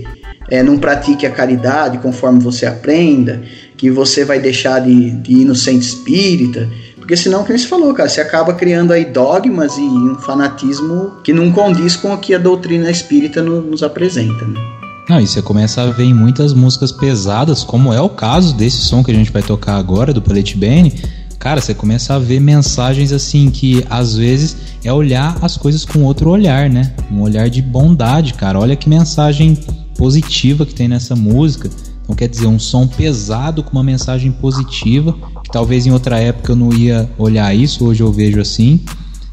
[0.50, 3.42] é, não pratique a caridade conforme você aprenda,
[3.78, 6.68] que você vai deixar de, de ir no centro espírita,
[7.10, 11.34] porque senão, como você falou, cara, você acaba criando aí dogmas e um fanatismo que
[11.34, 14.60] não condiz com o que a doutrina espírita no- nos apresenta, né?
[15.10, 18.82] Não, e você começa a ver em muitas músicas pesadas, como é o caso desse
[18.82, 20.94] som que a gente vai tocar agora, do Palette Bane.
[21.40, 26.04] Cara, você começa a ver mensagens assim que às vezes é olhar as coisas com
[26.04, 26.94] outro olhar, né?
[27.12, 28.60] Um olhar de bondade, cara.
[28.60, 29.58] Olha que mensagem
[29.98, 31.72] positiva que tem nessa música.
[32.04, 35.16] Então quer dizer, um som pesado com uma mensagem positiva,
[35.50, 38.80] que talvez em outra época eu não ia olhar isso, hoje eu vejo assim.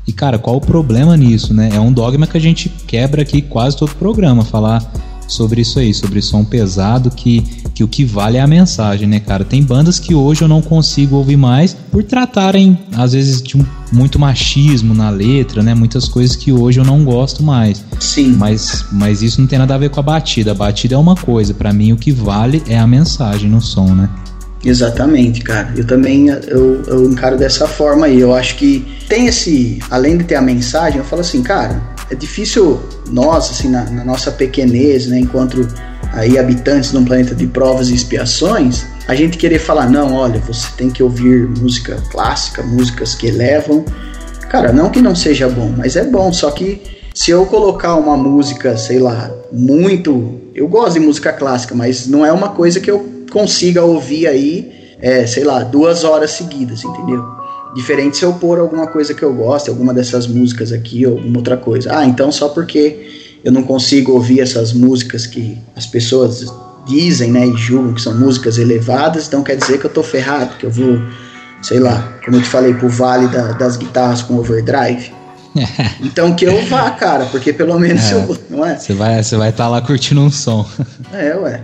[0.06, 1.70] E cara, qual o problema nisso, né?
[1.74, 4.90] É um dogma que a gente quebra aqui quase todo o programa, falar
[5.28, 7.42] sobre isso aí, sobre som pesado, que,
[7.74, 9.44] que o que vale é a mensagem, né, cara?
[9.44, 13.66] Tem bandas que hoje eu não consigo ouvir mais por tratarem, às vezes, de um,
[13.92, 15.74] muito machismo na letra, né?
[15.74, 17.84] Muitas coisas que hoje eu não gosto mais.
[17.98, 18.36] Sim.
[18.38, 20.52] Mas, mas isso não tem nada a ver com a batida.
[20.52, 23.92] A batida é uma coisa, pra mim o que vale é a mensagem no som,
[23.92, 24.08] né?
[24.66, 25.72] Exatamente, cara.
[25.76, 28.20] Eu também eu, eu encaro dessa forma aí.
[28.20, 32.14] Eu acho que tem esse, além de ter a mensagem, eu falo assim, cara, é
[32.16, 35.66] difícil nós, assim, na, na nossa pequenez, né, enquanto
[36.12, 40.40] aí habitantes de um planeta de provas e expiações, a gente querer falar, não, olha,
[40.40, 43.84] você tem que ouvir música clássica, músicas que elevam.
[44.48, 46.82] Cara, não que não seja bom, mas é bom, só que
[47.14, 50.40] se eu colocar uma música, sei lá, muito.
[50.54, 54.96] Eu gosto de música clássica, mas não é uma coisa que eu consiga ouvir aí,
[55.00, 57.22] é, sei lá, duas horas seguidas, entendeu?
[57.74, 61.36] Diferente se eu pôr alguma coisa que eu gosto, alguma dessas músicas aqui, ou alguma
[61.38, 61.90] outra coisa.
[61.98, 66.46] Ah, então só porque eu não consigo ouvir essas músicas que as pessoas
[66.86, 70.56] dizem, né, e julgam que são músicas elevadas, então quer dizer que eu tô ferrado,
[70.56, 70.98] que eu vou,
[71.60, 75.12] sei lá, como eu te falei, pro vale da- das guitarras com overdrive.
[76.00, 78.14] Então que eu vá, cara, porque pelo menos É.
[78.14, 78.38] eu.
[78.50, 78.76] Não é?
[78.78, 80.66] Você vai estar vai tá lá curtindo um som.
[81.12, 81.60] É, ué.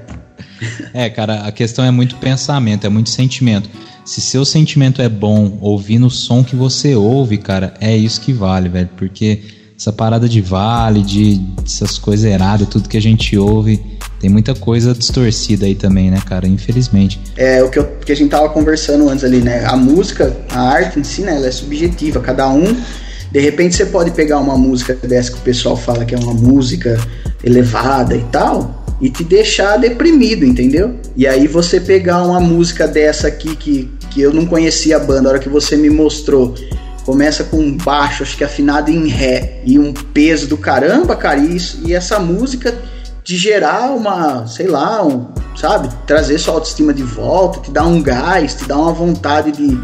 [0.95, 3.69] É, cara, a questão é muito pensamento, é muito sentimento.
[4.05, 8.33] Se seu sentimento é bom ouvindo o som que você ouve, cara, é isso que
[8.33, 8.91] vale, velho.
[8.97, 9.41] Porque
[9.79, 13.81] essa parada de vale, de essas coisas erradas, tudo que a gente ouve,
[14.21, 16.47] tem muita coisa distorcida aí também, né, cara?
[16.47, 17.19] Infelizmente.
[17.37, 19.65] É o que, eu- que a gente tava conversando antes ali, né?
[19.65, 21.35] A música, a arte em si, né?
[21.37, 22.21] Ela é subjetiva.
[22.21, 22.77] Cada um.
[23.33, 26.35] De repente você pode pegar uma música dessa que o pessoal fala que é uma
[26.35, 27.01] música
[27.43, 30.95] elevada e tal, e te deixar deprimido, entendeu?
[31.17, 35.29] E aí você pegar uma música dessa aqui que, que eu não conhecia a banda,
[35.29, 36.55] a hora que você me mostrou,
[37.05, 41.41] começa com um baixo, acho que afinado em ré, e um peso do caramba, cara,
[41.41, 42.73] e, isso, e essa música
[43.25, 45.27] te gerar uma, sei lá, um,
[45.57, 49.81] sabe, trazer sua autoestima de volta, te dar um gás, te dar uma vontade de,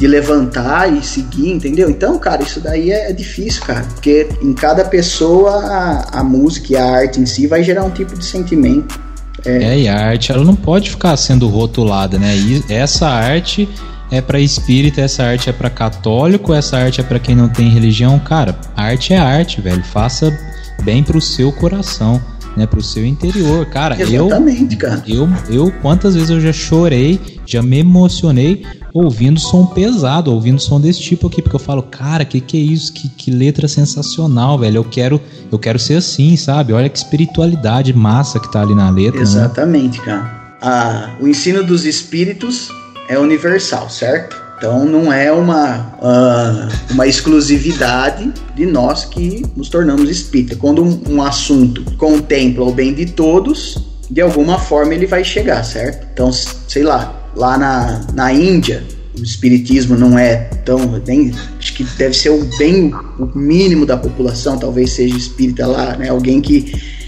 [0.00, 1.90] de levantar e seguir, entendeu?
[1.90, 6.72] Então, cara, isso daí é, é difícil, cara, porque em cada pessoa a, a música
[6.72, 8.98] e a arte em si vai gerar um tipo de sentimento.
[9.44, 9.78] É.
[9.78, 12.34] e a arte, ela não pode ficar sendo rotulada, né?
[12.34, 13.68] E essa arte
[14.10, 17.68] é para espírita, essa arte é para católico, essa arte é para quem não tem
[17.68, 18.18] religião.
[18.18, 19.84] Cara, arte é arte, velho.
[19.84, 20.34] Faça
[20.82, 22.20] bem pro seu coração,
[22.56, 22.66] né?
[22.66, 23.66] Pro seu interior.
[23.66, 25.02] Cara, eu Exatamente, cara.
[25.06, 30.80] eu, eu quantas vezes eu já chorei, já me emocionei ouvindo som pesado, ouvindo som
[30.80, 32.92] desse tipo aqui, porque eu falo, cara, que que é isso?
[32.92, 34.78] Que, que letra sensacional, velho.
[34.78, 35.20] Eu quero,
[35.50, 36.72] eu quero ser assim, sabe?
[36.72, 39.22] Olha que espiritualidade massa que tá ali na letra, né?
[39.22, 40.40] Exatamente, cara.
[40.60, 42.68] A, o ensino dos espíritos
[43.08, 44.39] é universal, certo?
[44.60, 50.54] Então não é uma, ah, uma exclusividade de nós que nos tornamos espírita.
[50.54, 55.64] Quando um, um assunto contempla o bem de todos, de alguma forma ele vai chegar,
[55.64, 56.06] certo?
[56.12, 58.84] Então, sei lá, lá na, na Índia,
[59.18, 61.00] o espiritismo não é tão.
[61.06, 65.96] Nem, acho que deve ser o bem o mínimo da população, talvez seja espírita lá,
[65.96, 66.10] né?
[66.10, 66.99] Alguém que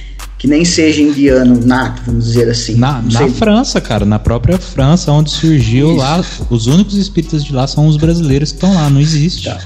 [0.43, 2.75] que nem seja indiano nato, vamos dizer assim.
[2.75, 3.29] Na, na.
[3.29, 5.99] França, cara, na própria França, onde surgiu Isso.
[5.99, 9.45] lá, os únicos espíritas de lá são os brasileiros que estão lá, não existe.
[9.49, 9.61] Tá.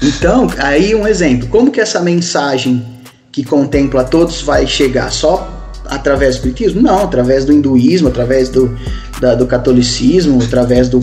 [0.00, 1.48] Então, aí um exemplo.
[1.48, 2.84] Como que essa mensagem
[3.32, 5.10] que contempla todos vai chegar?
[5.10, 6.80] Só através do espiritismo?
[6.82, 8.72] Não, através do hinduísmo, através do,
[9.20, 11.00] da- do catolicismo, através do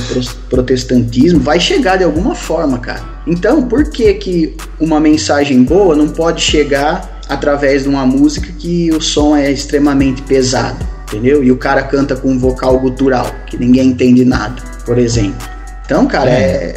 [0.49, 3.03] protestantismo, vai chegar de alguma forma, cara.
[3.27, 8.91] Então, por que que uma mensagem boa não pode chegar através de uma música que
[8.91, 11.43] o som é extremamente pesado, entendeu?
[11.43, 15.47] E o cara canta com um vocal gutural, que ninguém entende nada, por exemplo.
[15.85, 16.75] Então, cara, é,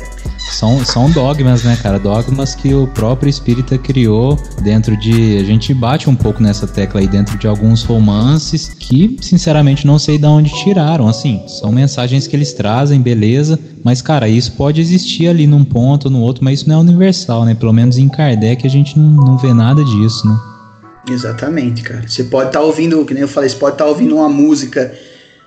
[0.51, 1.99] São, são dogmas, né, cara?
[1.99, 5.39] Dogmas que o próprio espírita criou dentro de.
[5.39, 9.99] A gente bate um pouco nessa tecla aí dentro de alguns romances que, sinceramente, não
[9.99, 11.07] sei de onde tiraram.
[11.07, 13.59] Assim, são mensagens que eles trazem, beleza.
[13.85, 17.45] Mas, cara, isso pode existir ali num ponto, no outro, mas isso não é universal,
[17.45, 17.55] né?
[17.55, 20.37] Pelo menos em Kardec a gente não, não vê nada disso, né?
[21.09, 22.07] Exatamente, cara.
[22.07, 24.93] Você pode estar ouvindo, que nem eu falei, você pode estar ouvindo uma música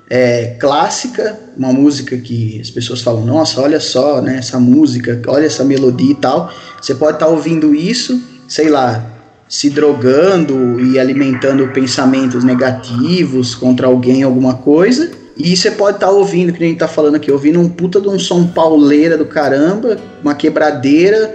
[0.09, 5.45] é, clássica, uma música que as pessoas falam, nossa, olha só, né, essa música, olha
[5.45, 6.53] essa melodia e tal.
[6.81, 9.11] Você pode estar ouvindo isso, sei lá,
[9.47, 15.11] se drogando e alimentando pensamentos negativos contra alguém, alguma coisa.
[15.35, 18.07] E você pode estar ouvindo, que a gente tá falando aqui, ouvindo um puta de
[18.07, 21.33] um som pauleira do caramba, uma quebradeira,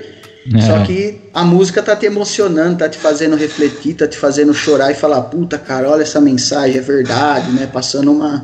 [0.55, 0.63] É.
[0.63, 4.91] só que a música tá te emocionando, tá te fazendo refletir, tá te fazendo chorar
[4.91, 7.67] e falar, puta, cara, olha essa mensagem, é verdade, né?
[7.67, 8.43] Passando uma.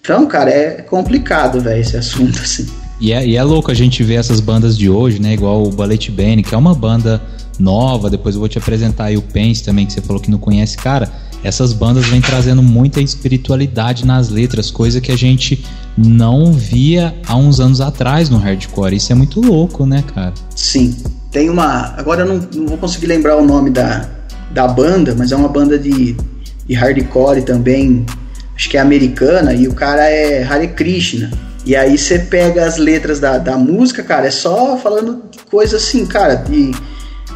[0.00, 2.66] Então, cara, é complicado, velho, esse assunto, assim.
[3.00, 5.34] E é, e é louco a gente ver essas bandas de hoje, né?
[5.34, 7.20] Igual o Ballet Band, que é uma banda
[7.58, 8.10] nova.
[8.10, 10.76] Depois eu vou te apresentar aí o Pence também, que você falou que não conhece.
[10.76, 11.10] Cara,
[11.42, 15.64] essas bandas vêm trazendo muita espiritualidade nas letras, coisa que a gente
[15.96, 18.96] não via há uns anos atrás no hardcore.
[18.96, 20.32] Isso é muito louco, né, cara?
[20.54, 20.96] Sim.
[21.34, 21.92] Tem uma.
[21.96, 24.08] Agora eu não, não vou conseguir lembrar o nome da,
[24.52, 26.16] da banda, mas é uma banda de,
[26.64, 28.06] de hardcore também.
[28.54, 31.32] Acho que é americana, e o cara é Hare Krishna.
[31.66, 36.06] E aí você pega as letras da, da música, cara, é só falando coisa assim,
[36.06, 36.70] cara, de,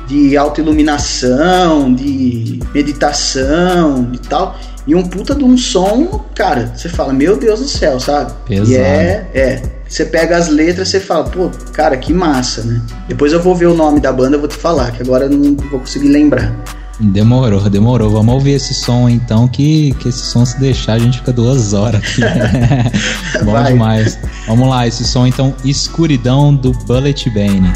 [0.07, 4.57] de autoiluminação, de meditação e tal.
[4.86, 8.32] E um puta de um som, cara, você fala, meu Deus do céu, sabe?
[8.46, 8.70] Pesado.
[8.70, 9.62] E é, é.
[9.89, 12.82] Você pega as letras e você fala, pô, cara, que massa, né?
[13.09, 15.30] Depois eu vou ver o nome da banda, eu vou te falar, que agora eu
[15.30, 16.55] não vou conseguir lembrar.
[17.01, 18.11] Demorou, demorou.
[18.11, 21.72] Vamos ouvir esse som então, que, que esse som se deixar a gente fica duas
[21.72, 22.20] horas aqui.
[23.45, 23.72] Bom Vai.
[23.72, 24.18] demais.
[24.47, 27.72] Vamos lá, esse som então, Escuridão do Bullet Bane.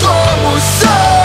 [0.00, 1.15] como são.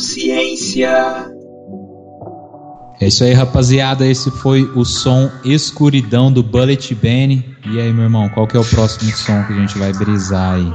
[0.00, 1.30] Consciência.
[2.98, 4.06] É isso aí, rapaziada.
[4.06, 7.44] Esse foi o som Escuridão do Bullet Bane.
[7.70, 10.54] E aí, meu irmão, qual que é o próximo som que a gente vai brisar
[10.54, 10.72] aí?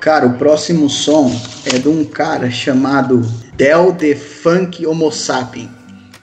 [0.00, 1.30] Cara, o próximo som
[1.66, 3.20] é de um cara chamado
[3.56, 5.68] Del The Funk Homo Sapien.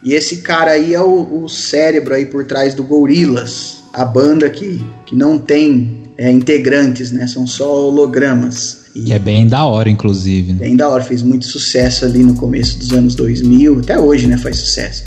[0.02, 4.50] E esse cara aí é o, o cérebro aí por trás do Gorillaz, a banda
[4.50, 7.28] que, que não tem é, integrantes, né?
[7.28, 8.85] São só hologramas.
[8.96, 10.54] E é bem da hora, inclusive.
[10.54, 14.38] bem da hora, fez muito sucesso ali no começo dos anos 2000, até hoje, né,
[14.38, 15.04] faz sucesso.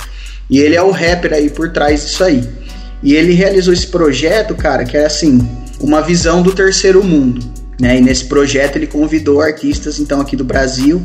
[0.51, 2.45] E ele é o rapper aí por trás disso aí.
[3.03, 5.41] E ele realizou esse projeto, cara, que é assim,
[5.80, 7.45] uma visão do terceiro mundo,
[7.80, 7.99] né?
[7.99, 11.03] E nesse projeto ele convidou artistas então aqui do Brasil,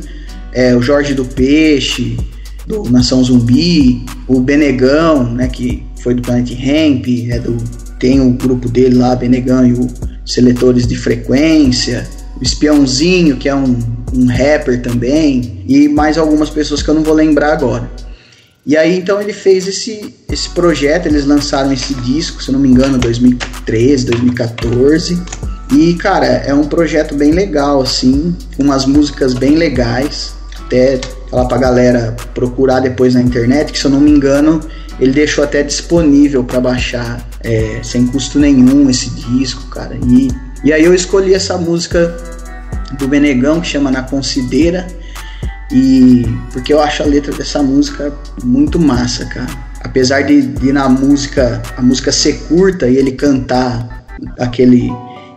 [0.51, 2.17] é, o Jorge do Peixe,
[2.65, 7.57] do Nação Zumbi, o Benegão, né, que foi do Planet Ramp, é do
[7.99, 9.87] tem o grupo dele lá, Benegão e o
[10.25, 12.05] Seletores de Frequência,
[12.43, 13.77] Espiãozinho, que é um,
[14.13, 17.89] um rapper também, e mais algumas pessoas que eu não vou lembrar agora.
[18.65, 22.69] E aí então ele fez esse, esse projeto, eles lançaram esse disco, se não me
[22.69, 25.21] engano, 2013, 2014.
[25.73, 30.33] E cara, é um projeto bem legal assim, com umas músicas bem legais.
[30.65, 34.61] Até falar pra galera procurar depois na internet, que se eu não me engano,
[34.99, 39.97] ele deixou até disponível para baixar é, sem custo nenhum esse disco, cara.
[40.07, 40.29] E,
[40.63, 42.15] e aí eu escolhi essa música
[42.97, 44.87] do Benegão que chama Na Considera
[45.71, 49.49] e porque eu acho a letra dessa música muito massa, cara.
[49.81, 54.05] Apesar de, de na música a música ser curta e ele cantar
[54.39, 54.91] aquele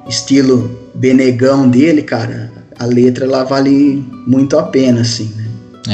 [0.07, 5.33] estilo Benegão dele, cara, a letra ela vale muito a pena, assim.
[5.37, 5.47] Né?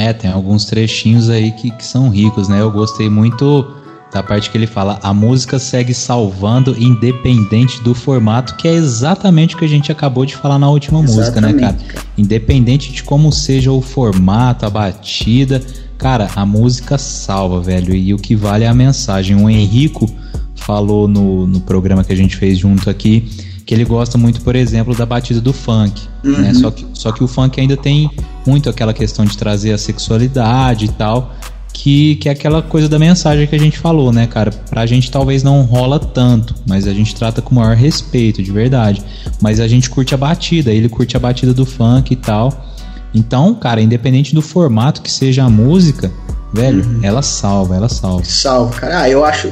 [0.07, 2.61] É, tem alguns trechinhos aí que, que são ricos, né?
[2.61, 3.65] Eu gostei muito
[4.13, 9.55] da parte que ele fala: a música segue salvando independente do formato, que é exatamente
[9.55, 11.75] o que a gente acabou de falar na última música, né, cara?
[11.75, 12.07] Exatamente.
[12.17, 15.61] Independente de como seja o formato, a batida,
[15.97, 17.95] cara, a música salva, velho.
[17.95, 19.35] E o que vale é a mensagem.
[19.35, 20.09] O Henrico
[20.55, 23.27] falou no, no programa que a gente fez junto aqui
[23.65, 26.01] que ele gosta muito, por exemplo, da batida do funk.
[26.21, 26.53] Né?
[26.53, 28.11] Só, que, só que o funk ainda tem
[28.45, 31.33] muito aquela questão de trazer a sexualidade e tal.
[31.73, 34.51] Que, que é aquela coisa da mensagem que a gente falou, né, cara?
[34.69, 38.51] Pra gente talvez não rola tanto, mas a gente trata com o maior respeito, de
[38.51, 39.03] verdade.
[39.41, 42.71] Mas a gente curte a batida, ele curte a batida do funk e tal.
[43.13, 46.11] Então, cara, independente do formato que seja a música,
[46.53, 48.23] velho, ela salva, ela salva.
[48.23, 49.01] Salve, cara.
[49.01, 49.51] Ah, eu acho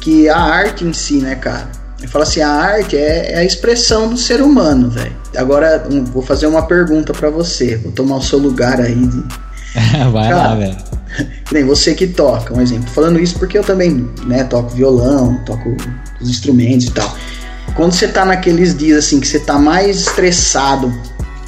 [0.00, 1.70] que a arte em si, né, cara?
[1.98, 5.14] Ele fala assim, a arte é, é a expressão do ser humano, velho.
[5.36, 7.76] Agora, um, vou fazer uma pergunta para você.
[7.76, 8.94] Vou tomar o seu lugar aí.
[8.94, 9.22] De...
[10.10, 10.76] Vai Cara, lá, velho.
[11.52, 12.88] Nem você que toca, um exemplo.
[12.88, 15.76] Falando isso porque eu também, né, toco violão, toco
[16.20, 17.16] os instrumentos e tal.
[17.74, 20.92] Quando você tá naqueles dias assim que você tá mais estressado,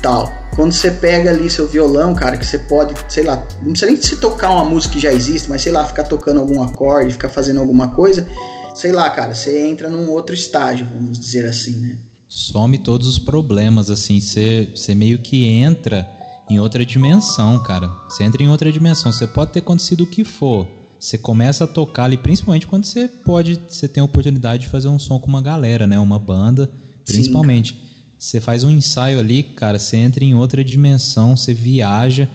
[0.00, 0.32] tal.
[0.54, 4.00] Quando você pega ali seu violão, cara, que você pode, sei lá, não precisa nem
[4.00, 7.30] se tocar uma música que já existe, mas sei lá, ficar tocando algum acorde, ficar
[7.30, 8.28] fazendo alguma coisa,
[8.74, 11.98] sei lá, cara, você entra num outro estágio, vamos dizer assim, né?
[12.28, 16.06] Some todos os problemas, assim, você você meio que entra
[16.50, 17.88] em outra dimensão, cara.
[18.08, 19.12] Você entra em outra dimensão.
[19.12, 20.68] Você pode ter acontecido o que for.
[20.98, 24.88] Você começa a tocar ali, principalmente quando você pode, você tem a oportunidade de fazer
[24.88, 25.98] um som com uma galera, né?
[25.98, 26.70] Uma banda,
[27.04, 27.76] principalmente.
[28.16, 32.28] Você faz um ensaio ali, cara, você entra em outra dimensão, você viaja,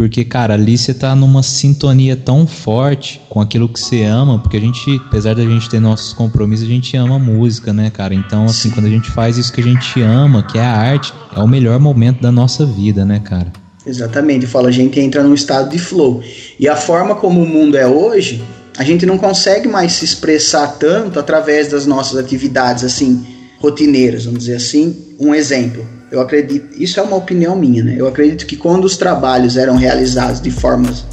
[0.00, 4.56] porque, cara, ali você tá numa sintonia tão forte com aquilo que você ama, porque
[4.56, 8.14] a gente, apesar da gente ter nossos compromissos, a gente ama música, né, cara?
[8.14, 11.12] Então, assim, quando a gente faz isso que a gente ama, que é a arte,
[11.36, 13.52] é o melhor momento da nossa vida, né, cara?
[13.86, 16.22] Exatamente, fala, a gente entra num estado de flow.
[16.58, 18.42] E a forma como o mundo é hoje,
[18.78, 23.22] a gente não consegue mais se expressar tanto através das nossas atividades assim
[23.58, 24.96] rotineiras, vamos dizer assim.
[25.18, 27.94] Um exemplo, eu acredito, isso é uma opinião minha, né?
[27.96, 31.04] Eu acredito que quando os trabalhos eram realizados de formas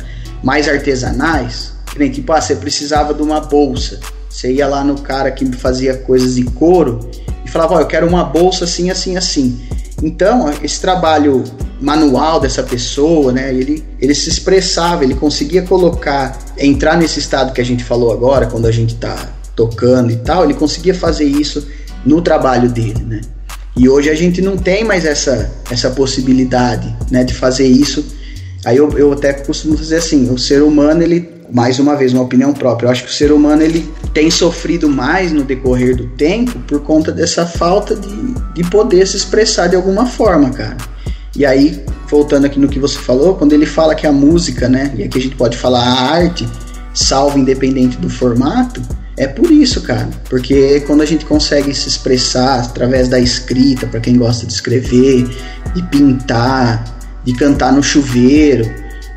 [0.43, 3.99] mais artesanais, nem tipo, ah, você precisava de uma bolsa.
[4.29, 6.99] Você ia lá no cara que fazia coisas de couro
[7.45, 9.59] e falava, ó, eu quero uma bolsa assim, assim, assim.
[10.01, 11.43] Então, esse trabalho
[11.81, 17.61] manual dessa pessoa, né, ele, ele se expressava, ele conseguia colocar, entrar nesse estado que
[17.61, 21.67] a gente falou agora, quando a gente tá tocando e tal, ele conseguia fazer isso
[22.05, 23.21] no trabalho dele, né.
[23.78, 28.03] E hoje a gente não tem mais essa, essa possibilidade, né, de fazer isso.
[28.65, 32.23] Aí eu, eu até costumo dizer assim, o ser humano, ele, mais uma vez, uma
[32.23, 36.07] opinião própria, eu acho que o ser humano, ele tem sofrido mais no decorrer do
[36.07, 38.09] tempo por conta dessa falta de,
[38.55, 40.75] de poder se expressar de alguma forma, cara.
[41.36, 44.91] E aí, voltando aqui no que você falou, quando ele fala que a música, né,
[44.97, 46.49] e aqui a gente pode falar a arte,
[46.95, 48.82] salvo independente do formato,
[49.18, 50.07] é por isso, cara.
[50.30, 55.28] Porque quando a gente consegue se expressar através da escrita, para quem gosta de escrever,
[55.74, 56.84] de pintar,
[57.24, 58.72] de cantar no chuveiro,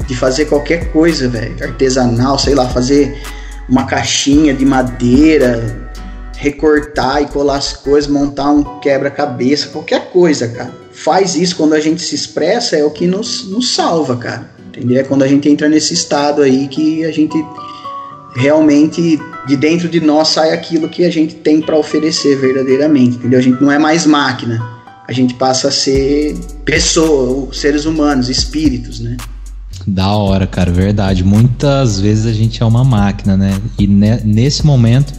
[0.06, 3.20] de fazer qualquer coisa, velho, artesanal, sei lá, fazer
[3.68, 5.90] uma caixinha de madeira,
[6.36, 10.72] recortar e colar as coisas, montar um quebra-cabeça, qualquer coisa, cara.
[10.92, 14.50] Faz isso quando a gente se expressa, é o que nos, nos salva, cara.
[14.68, 15.00] Entendeu?
[15.00, 17.36] É quando a gente entra nesse estado aí que a gente
[18.34, 23.38] realmente de dentro de nós sai aquilo que a gente tem para oferecer verdadeiramente, entendeu?
[23.38, 24.62] A gente não é mais máquina,
[25.08, 29.16] a gente passa a ser pessoa, seres humanos, espíritos, né?
[29.86, 31.24] Da hora, cara, verdade.
[31.24, 33.58] Muitas vezes a gente é uma máquina, né?
[33.78, 35.12] E ne- nesse momento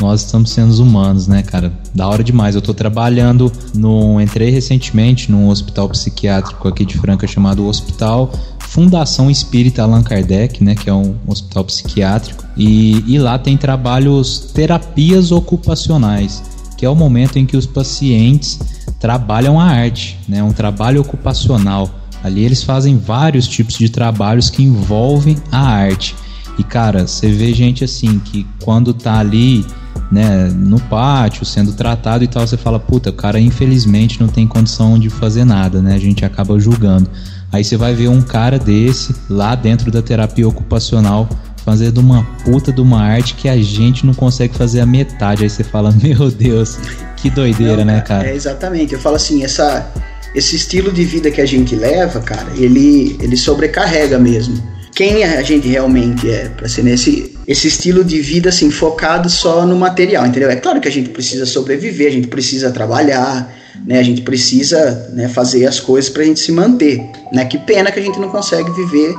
[0.00, 1.72] nós estamos sendo humanos, né, cara?
[1.94, 2.54] Da hora demais.
[2.54, 4.20] Eu tô trabalhando no.
[4.20, 8.32] Entrei recentemente num hospital psiquiátrico aqui de Franca chamado Hospital
[8.68, 10.74] Fundação Espírita Allan Kardec, né?
[10.74, 12.44] Que é um hospital psiquiátrico.
[12.56, 16.42] E, e lá tem trabalhos terapias ocupacionais,
[16.76, 18.58] que é o momento em que os pacientes
[19.00, 20.42] trabalham a arte, né?
[20.42, 21.88] Um trabalho ocupacional.
[22.22, 26.14] Ali eles fazem vários tipos de trabalhos que envolvem a arte.
[26.58, 29.64] E cara, você vê gente assim que quando tá ali,
[30.10, 34.46] né, no pátio, sendo tratado e tal, você fala, puta, o cara infelizmente não tem
[34.46, 35.94] condição de fazer nada, né?
[35.94, 37.08] A gente acaba julgando.
[37.52, 41.28] Aí você vai ver um cara desse lá dentro da terapia ocupacional
[41.64, 45.44] fazendo uma puta de uma arte que a gente não consegue fazer a metade.
[45.44, 46.78] Aí você fala, meu Deus,
[47.16, 48.28] que doideira, Não, né, cara?
[48.28, 48.94] É, exatamente.
[48.94, 49.90] Eu falo assim, essa,
[50.34, 54.56] esse estilo de vida que a gente leva, cara, ele, ele sobrecarrega mesmo.
[54.94, 59.64] Quem a gente realmente é, para ser nesse esse estilo de vida assim focado só
[59.64, 60.50] no material, entendeu?
[60.50, 63.50] É claro que a gente precisa sobreviver, a gente precisa trabalhar,
[63.86, 63.98] né?
[63.98, 67.00] A gente precisa né, fazer as coisas para a gente se manter,
[67.32, 67.46] né?
[67.46, 69.14] Que pena que a gente não consegue viver,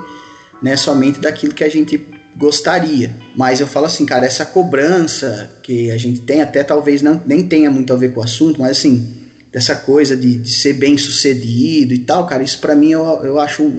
[0.62, 0.78] né?
[0.78, 2.06] Somente daquilo que a gente
[2.38, 3.12] gostaria.
[3.36, 7.48] Mas eu falo assim, cara, essa cobrança que a gente tem, até talvez não, nem
[7.48, 9.12] tenha muito a ver com o assunto, mas assim,
[9.52, 13.40] dessa coisa de, de ser bem sucedido e tal, cara, isso para mim eu, eu
[13.40, 13.72] acho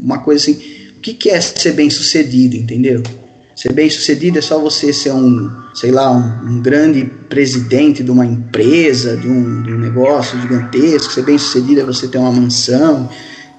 [0.00, 0.58] uma coisa assim.
[0.96, 3.02] O que, que é ser bem sucedido, entendeu?
[3.58, 8.10] Ser bem sucedido é só você ser um, sei lá, um, um grande presidente de
[8.12, 11.12] uma empresa, de um, de um negócio gigantesco.
[11.12, 13.10] Ser bem sucedido é você ter uma mansão.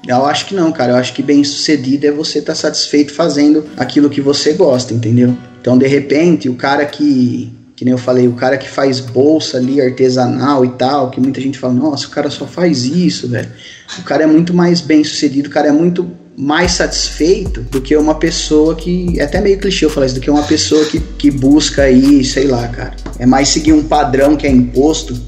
[0.08, 0.93] Eu acho que não, cara.
[0.93, 5.38] Eu acho que bem sucedido é você estar satisfeito fazendo aquilo que você gosta, entendeu?
[5.60, 9.58] Então, de repente, o cara que, que nem eu falei, o cara que faz bolsa
[9.58, 13.50] ali artesanal e tal, que muita gente fala, nossa, o cara só faz isso, velho.
[14.00, 16.10] O cara é muito mais bem sucedido, o cara é muito
[16.40, 19.20] mais satisfeito do que uma pessoa que.
[19.20, 22.24] É até meio clichê eu falar isso, do que uma pessoa que, que busca aí,
[22.24, 22.96] sei lá, cara.
[23.20, 25.20] é mais seguir um padrão que é imposto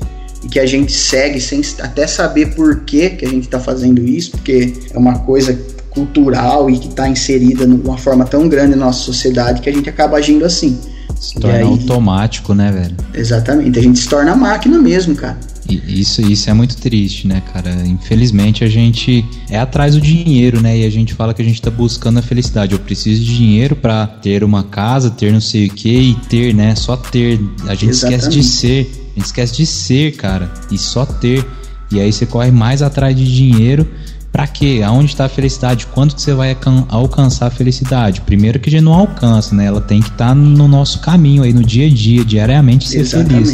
[0.41, 4.01] e que a gente segue sem até saber por que, que a gente está fazendo
[4.01, 5.59] isso, porque é uma coisa
[5.89, 9.73] cultural e que está inserida de uma forma tão grande na nossa sociedade que a
[9.73, 10.79] gente acaba agindo assim.
[11.19, 12.95] Se torna aí- automático, né, velho?
[13.13, 15.37] Exatamente, a gente se torna máquina mesmo, cara.
[15.87, 17.71] Isso, isso é muito triste, né, cara?
[17.85, 20.79] Infelizmente a gente é atrás do dinheiro, né?
[20.79, 22.73] E a gente fala que a gente tá buscando a felicidade.
[22.73, 26.53] Eu preciso de dinheiro pra ter uma casa, ter não sei o que e ter,
[26.53, 26.75] né?
[26.75, 27.39] Só ter.
[27.67, 28.43] A gente esquece de Exatamente.
[28.45, 28.91] ser.
[29.15, 30.51] A gente esquece de ser, cara.
[30.71, 31.45] E só ter.
[31.91, 33.87] E aí você corre mais atrás de dinheiro.
[34.31, 34.81] Pra quê?
[34.85, 35.85] Aonde tá a felicidade?
[35.87, 38.21] Quando que você vai alcan- alcançar a felicidade?
[38.21, 39.65] Primeiro que a gente não alcança, né?
[39.65, 43.51] Ela tem que estar no nosso caminho aí, no dia a dia, diariamente ser feliz.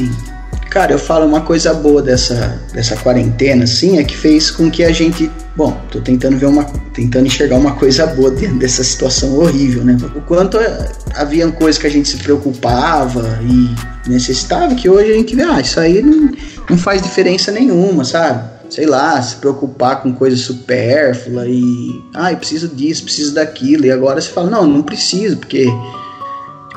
[0.69, 4.83] Cara, eu falo uma coisa boa dessa, dessa quarentena, assim, é que fez com que
[4.83, 5.31] a gente.
[5.55, 6.65] Bom, tô tentando ver uma.
[6.93, 9.97] tentando enxergar uma coisa boa dentro dessa situação horrível, né?
[10.15, 15.15] O quanto é, haviam coisas que a gente se preocupava e necessitava, que hoje a
[15.15, 16.31] gente vê, ah, isso aí não,
[16.69, 18.57] não faz diferença nenhuma, sabe?
[18.69, 22.03] Sei lá, se preocupar com coisa supérflua e.
[22.13, 23.85] Ah, eu preciso disso, preciso daquilo.
[23.85, 25.65] E agora você fala, não, não preciso, porque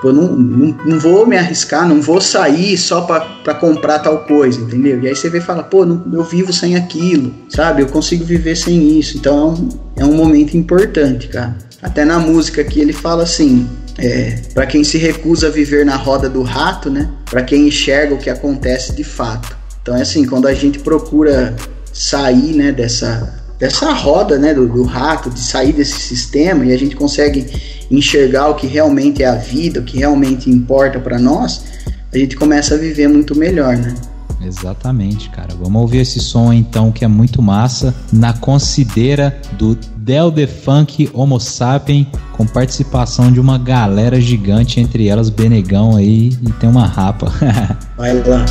[0.03, 4.61] Eu não, não, não vou me arriscar, não vou sair só pra comprar tal coisa,
[4.61, 5.01] entendeu?
[5.03, 7.83] E aí você vê e fala, pô, não- eu vivo sem aquilo, sabe?
[7.83, 9.19] Eu consigo viver sem isso.
[9.19, 11.57] Então é um, é um momento importante, cara.
[11.83, 13.67] Até na música aqui ele fala assim.
[13.99, 17.11] É, para quem se recusa a viver na roda do rato, né?
[17.31, 19.55] Para quem enxerga o que acontece de fato.
[19.83, 21.55] Então é assim, quando a gente procura
[21.93, 26.79] sair, né, dessa dessa roda, né, do, do rato, de sair desse sistema e a
[26.79, 27.47] gente consegue
[27.91, 31.65] enxergar o que realmente é a vida, o que realmente importa para nós,
[32.13, 33.95] a gente começa a viver muito melhor, né?
[34.43, 35.55] Exatamente, cara.
[35.55, 37.95] Vamos ouvir esse som então que é muito massa.
[38.11, 45.07] Na Considera do Del The Funk Homo Sapien, com participação de uma galera gigante, entre
[45.07, 47.31] elas Benegão aí e tem uma rapa.
[47.99, 48.47] Vai lá.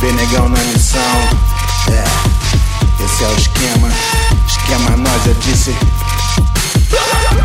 [0.00, 1.00] Benegão na missão.
[1.90, 4.25] É, esse é o esquema.
[4.66, 5.95] Esquema nós, eu disse.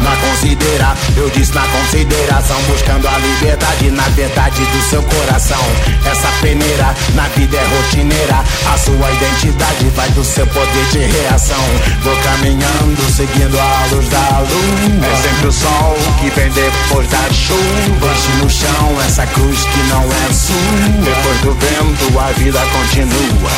[0.01, 5.61] Na considera, eu disse na consideração Buscando a liberdade na verdade do seu coração.
[6.05, 11.63] Essa peneira na vida é rotineira A sua identidade vai do seu poder de reação.
[12.03, 15.05] Vou caminhando, seguindo a luz da lua.
[15.05, 17.61] É sempre o sol que vem depois da chuva.
[17.99, 21.03] Deixe no chão essa cruz que não é sua.
[21.03, 23.51] Depois do vento a vida continua.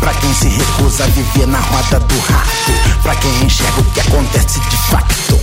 [0.00, 3.00] Pra quem se recusa a viver na roda do rato.
[3.02, 5.40] Pra quem enxerga o que acontece de facto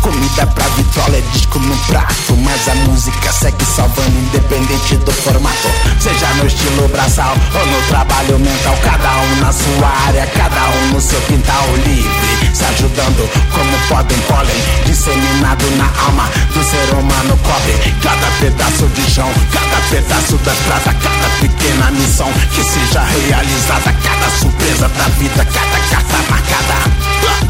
[0.00, 5.68] Comida pra vitrola é disco no prato Mas a música segue salvando independente do formato.
[6.00, 10.86] Seja no estilo braçal ou no trabalho mental Cada um na sua área, cada um
[10.94, 17.38] no seu quintal livre Se ajudando como podem, pólen Disseminado na alma do ser humano
[17.42, 23.94] cobre Cada pedaço de chão, cada pedaço da estrada Cada pequena missão que seja realizada
[24.02, 27.49] Cada surpresa da vida, cada carta marcada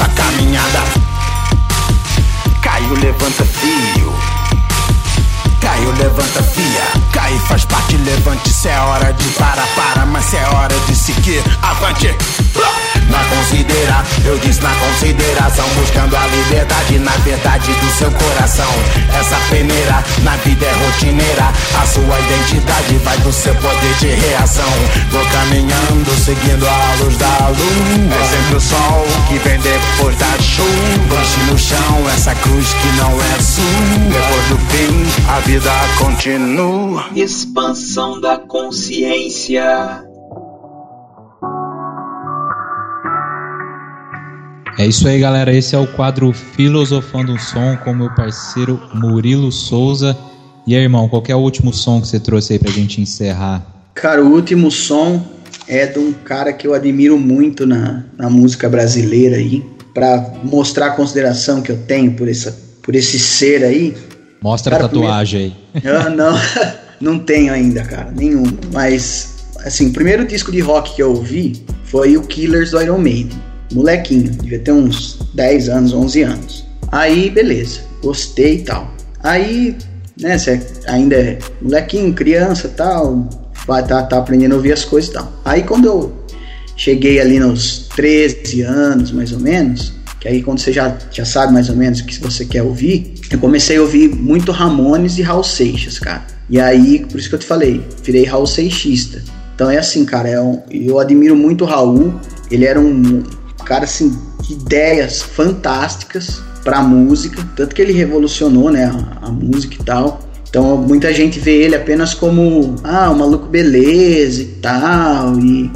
[0.00, 0.82] Nessa caminhada.
[2.62, 4.14] Caiu, levanta fio.
[5.60, 7.02] Caiu, levanta fia.
[7.12, 8.50] Cai faz parte, levante.
[8.50, 12.16] Se é hora de parar, para Mas se é hora de seguir, avante.
[12.54, 12.89] Considera,
[14.30, 18.70] eu disse na consideração Buscando a liberdade na verdade do seu coração.
[19.18, 24.70] Essa peneira na vida é rotineira A sua identidade vai do seu poder de reação.
[25.10, 28.14] Vou caminhando, seguindo a luz da lua.
[28.14, 31.16] É sempre o sol que vem depois da chuva.
[31.16, 33.64] Deixe no chão essa cruz que não é sua.
[34.10, 37.06] Depois do fim, a vida continua.
[37.14, 40.09] Expansão da consciência.
[44.80, 45.54] É isso aí, galera.
[45.54, 50.16] Esse é o quadro Filosofando um Som com meu parceiro Murilo Souza.
[50.66, 53.62] E aí, irmão, qual é o último som que você trouxe aí pra gente encerrar?
[53.92, 55.22] Cara, o último som
[55.68, 59.62] é de um cara que eu admiro muito na, na música brasileira aí,
[59.92, 63.94] Pra mostrar a consideração que eu tenho por, essa, por esse ser aí.
[64.40, 65.84] Mostra Cara, a tatuagem aí.
[65.84, 66.34] Ah, não,
[66.98, 68.44] não tenho ainda, cara, nenhum.
[68.72, 72.96] Mas, assim, o primeiro disco de rock que eu ouvi foi o Killers do Iron
[72.96, 73.49] Maiden.
[73.72, 76.66] Molequinho, devia ter uns 10 anos, 11 anos.
[76.90, 78.92] Aí, beleza, gostei e tal.
[79.22, 79.76] Aí,
[80.20, 83.28] né, você ainda é molequinho, criança tal,
[83.66, 85.32] vai tá, tá aprendendo a ouvir as coisas e tal.
[85.44, 86.12] Aí, quando eu
[86.76, 91.52] cheguei ali nos 13 anos, mais ou menos, que aí quando você já, já sabe
[91.52, 95.22] mais ou menos o que você quer ouvir, eu comecei a ouvir muito Ramones e
[95.22, 96.26] Raul Seixas, cara.
[96.48, 99.22] E aí, por isso que eu te falei, virei Raul Seixista.
[99.54, 102.14] Então é assim, cara, é um- eu admiro muito o Raul,
[102.50, 103.22] ele era um
[103.70, 109.76] cara assim, de ideias fantásticas, pra música, tanto que ele revolucionou, né, a, a música
[109.80, 110.20] e tal.
[110.48, 115.70] Então muita gente vê ele apenas como ah, o maluco beleza e tal e,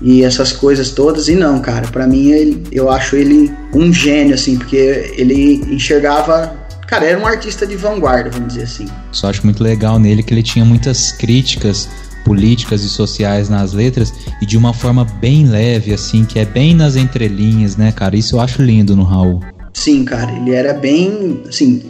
[0.00, 4.34] e essas coisas todas e não, cara, para mim ele, eu acho ele um gênio
[4.34, 8.86] assim, porque ele enxergava Cara, era um artista de vanguarda, vamos dizer assim.
[9.10, 11.88] Só acho muito legal nele que ele tinha muitas críticas
[12.26, 14.12] políticas e sociais nas letras
[14.42, 18.16] e de uma forma bem leve, assim, que é bem nas entrelinhas, né, cara?
[18.16, 19.40] Isso eu acho lindo no Raul.
[19.72, 21.80] Sim, cara, ele era bem, assim,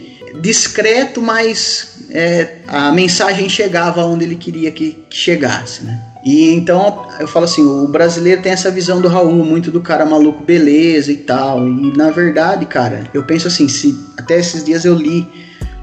[0.42, 6.02] discreto, mas é, a mensagem chegava onde ele queria que, que chegasse, né?
[6.22, 10.04] E então eu falo assim, o brasileiro tem essa visão do Raul, muito do cara
[10.04, 11.66] maluco beleza e tal.
[11.66, 15.26] E na verdade, cara, eu penso assim, se até esses dias eu li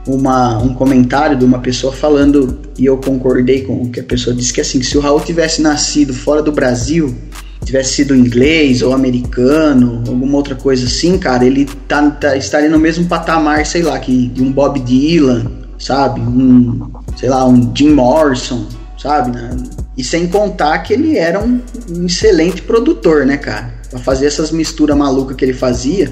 [0.06, 4.36] uma, um comentário de uma pessoa falando, e eu concordei com o que a pessoa
[4.36, 7.16] disse, que assim, se o Raul tivesse nascido fora do Brasil,
[7.64, 12.80] tivesse sido inglês ou americano, alguma outra coisa assim, cara, ele tá, tá, estaria no
[12.80, 15.46] mesmo patamar, sei lá, que de um Bob Dylan,
[15.80, 16.20] sabe?
[16.20, 19.32] Um, sei lá, um Jim Morrison, sabe?
[19.32, 19.56] Né?
[19.98, 23.74] E sem contar que ele era um, um excelente produtor, né, cara?
[23.90, 26.12] Pra fazer essas misturas malucas que ele fazia.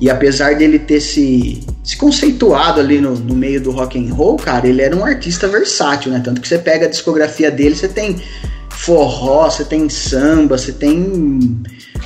[0.00, 4.36] E apesar dele ter se, se conceituado ali no, no meio do rock and roll,
[4.36, 6.20] cara, ele era um artista versátil, né?
[6.24, 8.16] Tanto que você pega a discografia dele, você tem
[8.70, 11.60] forró, você tem samba, você tem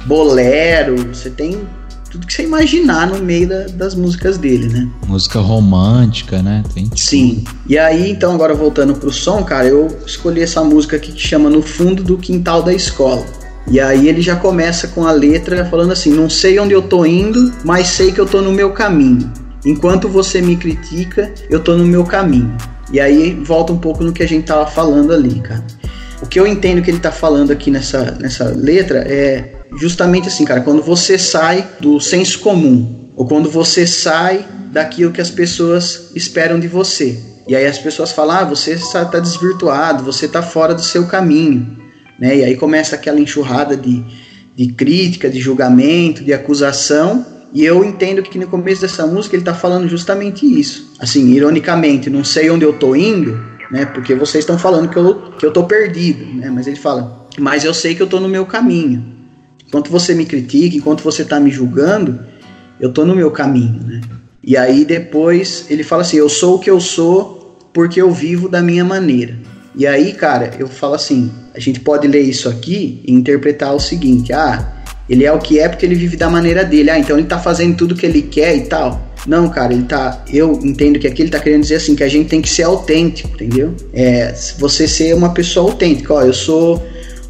[0.06, 1.60] bolero, você tem
[2.10, 4.88] tudo que você imaginar no meio da, das músicas dele, né?
[5.06, 6.62] Música romântica, né?
[6.74, 7.44] Tem Sim.
[7.66, 11.48] E aí, então, agora voltando pro som, cara, eu escolhi essa música aqui que chama
[11.48, 13.24] No Fundo do Quintal da Escola.
[13.66, 17.04] E aí ele já começa com a letra falando assim: Não sei onde eu tô
[17.06, 19.30] indo, mas sei que eu tô no meu caminho.
[19.64, 22.56] Enquanto você me critica, eu tô no meu caminho.
[22.92, 25.64] E aí volta um pouco no que a gente tava falando ali, cara.
[26.20, 30.44] O que eu entendo que ele tá falando aqui nessa, nessa letra é justamente assim,
[30.44, 36.10] cara, quando você sai do senso comum, ou quando você sai daquilo que as pessoas
[36.14, 37.18] esperam de você.
[37.46, 41.81] E aí as pessoas falam: ah, você está desvirtuado, você está fora do seu caminho.
[42.22, 42.36] Né?
[42.36, 44.00] E aí começa aquela enxurrada de,
[44.54, 47.26] de crítica, de julgamento, de acusação.
[47.52, 50.92] E eu entendo que no começo dessa música ele está falando justamente isso.
[51.00, 53.36] Assim, ironicamente, não sei onde eu estou indo,
[53.72, 53.86] né?
[53.86, 56.48] Porque vocês estão falando que eu, que eu tô perdido, né?
[56.48, 59.04] Mas ele fala, mas eu sei que eu estou no meu caminho.
[59.66, 62.20] Enquanto você me critica, enquanto você está me julgando,
[62.78, 64.00] eu estou no meu caminho, né?
[64.44, 68.48] E aí depois ele fala assim: eu sou o que eu sou porque eu vivo
[68.48, 69.36] da minha maneira.
[69.74, 73.80] E aí, cara, eu falo assim: a gente pode ler isso aqui e interpretar o
[73.80, 76.90] seguinte: ah, ele é o que é porque ele vive da maneira dele.
[76.90, 79.12] Ah, então ele tá fazendo tudo que ele quer e tal.
[79.26, 80.24] Não, cara, ele tá.
[80.32, 82.64] Eu entendo que aqui ele tá querendo dizer assim: que a gente tem que ser
[82.64, 83.74] autêntico, entendeu?
[83.92, 86.14] É, você ser uma pessoa autêntica.
[86.14, 86.82] Ó, eu sou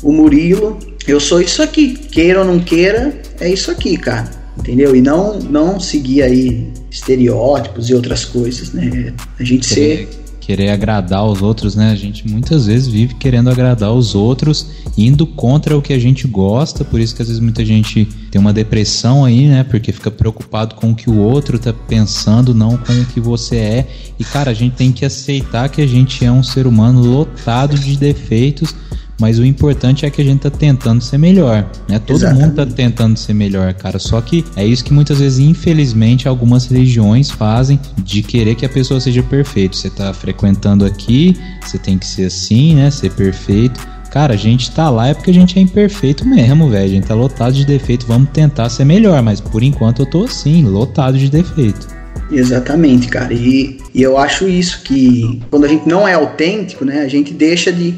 [0.02, 1.94] o Murilo, eu sou isso aqui.
[1.94, 4.30] Queira ou não queira, é isso aqui, cara.
[4.58, 4.94] Entendeu?
[4.94, 9.12] E não, não seguir aí estereótipos e outras coisas, né?
[9.38, 10.08] A gente ser.
[10.52, 11.92] Querer agradar os outros, né?
[11.92, 14.66] A gente muitas vezes vive querendo agradar os outros,
[14.98, 18.38] indo contra o que a gente gosta, por isso que às vezes muita gente tem
[18.38, 19.64] uma depressão aí, né?
[19.64, 23.56] Porque fica preocupado com o que o outro tá pensando, não com o que você
[23.56, 23.88] é.
[24.18, 27.78] E cara, a gente tem que aceitar que a gente é um ser humano lotado
[27.78, 28.74] de defeitos
[29.20, 31.98] mas o importante é que a gente tá tentando ser melhor, né?
[31.98, 32.42] Todo Exatamente.
[32.42, 33.98] mundo tá tentando ser melhor, cara.
[33.98, 38.68] Só que é isso que muitas vezes, infelizmente, algumas religiões fazem de querer que a
[38.68, 39.76] pessoa seja perfeita.
[39.76, 42.90] Você tá frequentando aqui, você tem que ser assim, né?
[42.90, 43.80] Ser perfeito.
[44.10, 46.84] Cara, a gente tá lá é porque a gente é imperfeito mesmo, velho.
[46.84, 48.06] A gente tá lotado de defeito.
[48.06, 51.86] Vamos tentar ser melhor, mas por enquanto eu tô assim, lotado de defeito.
[52.30, 53.32] Exatamente, cara.
[53.32, 57.00] E, e eu acho isso que quando a gente não é autêntico, né?
[57.00, 57.94] A gente deixa de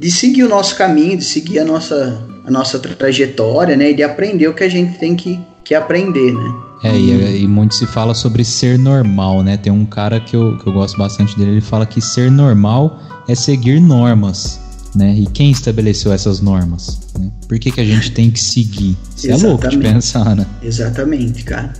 [0.00, 3.90] de seguir o nosso caminho, de seguir a nossa, a nossa trajetória, né?
[3.90, 6.54] E de aprender o que a gente tem que, que aprender, né?
[6.82, 9.58] É, e, e, muito se fala sobre ser normal, né?
[9.58, 12.98] Tem um cara que eu, que eu gosto bastante dele, ele fala que ser normal
[13.28, 14.58] é seguir normas,
[14.96, 15.14] né?
[15.14, 16.98] E quem estabeleceu essas normas?
[17.18, 17.30] Né?
[17.46, 18.96] Por que, que a gente tem que seguir?
[19.14, 20.46] Isso é louco de pensar, né?
[20.62, 21.74] Exatamente, cara.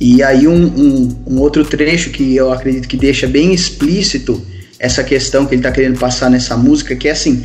[0.00, 4.42] E aí um, um, um outro trecho que eu acredito que deixa bem explícito
[4.78, 7.44] essa questão que ele está querendo passar nessa música, que é assim,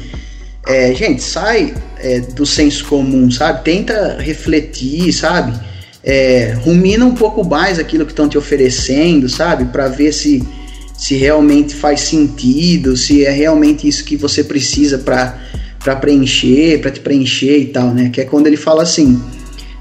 [0.67, 3.63] é, gente, sai é, do senso comum, sabe?
[3.63, 5.57] Tenta refletir, sabe?
[6.03, 9.65] É, rumina um pouco mais aquilo que estão te oferecendo, sabe?
[9.65, 10.43] Para ver se,
[10.97, 16.99] se realmente faz sentido, se é realmente isso que você precisa para preencher, para te
[16.99, 18.09] preencher e tal, né?
[18.09, 19.21] Que é quando ele fala assim.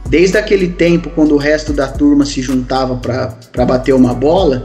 [0.08, 4.62] Desde aquele tempo, quando o resto da turma se juntava para bater uma bola,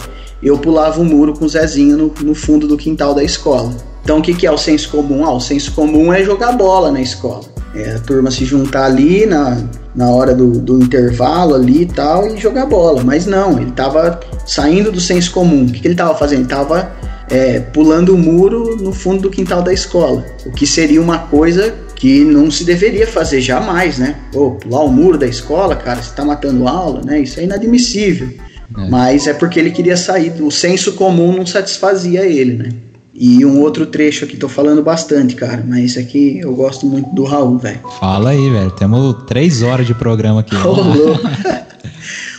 [0.48, 3.74] eu pulava o muro com o Zezinho no, no fundo do quintal da escola.
[4.04, 5.26] Então o que, que é o senso comum?
[5.26, 7.44] Ah, o senso comum é jogar bola na escola.
[7.74, 9.58] É a turma se juntar ali na,
[9.96, 13.04] na hora do, do intervalo ali e tal e jogar bola.
[13.04, 15.64] Mas não, ele tava saindo do senso comum.
[15.64, 16.42] O que, que ele tava fazendo?
[16.42, 16.92] Ele tava
[17.30, 20.24] é, pulando o muro no fundo do quintal da escola.
[20.46, 24.16] O que seria uma coisa que não se deveria fazer jamais, né?
[24.32, 27.20] Pô, pular o muro da escola, cara, você tá matando aula, né?
[27.20, 28.30] Isso é inadmissível.
[28.78, 28.90] É.
[28.90, 32.70] Mas é porque ele queria sair, o senso comum não satisfazia ele, né?
[33.14, 37.10] E um outro trecho aqui, tô falando bastante, cara, mas esse aqui eu gosto muito
[37.16, 37.80] do Raul, velho.
[38.00, 38.72] Fala aí, velho.
[38.72, 40.56] Temos três horas de programa aqui.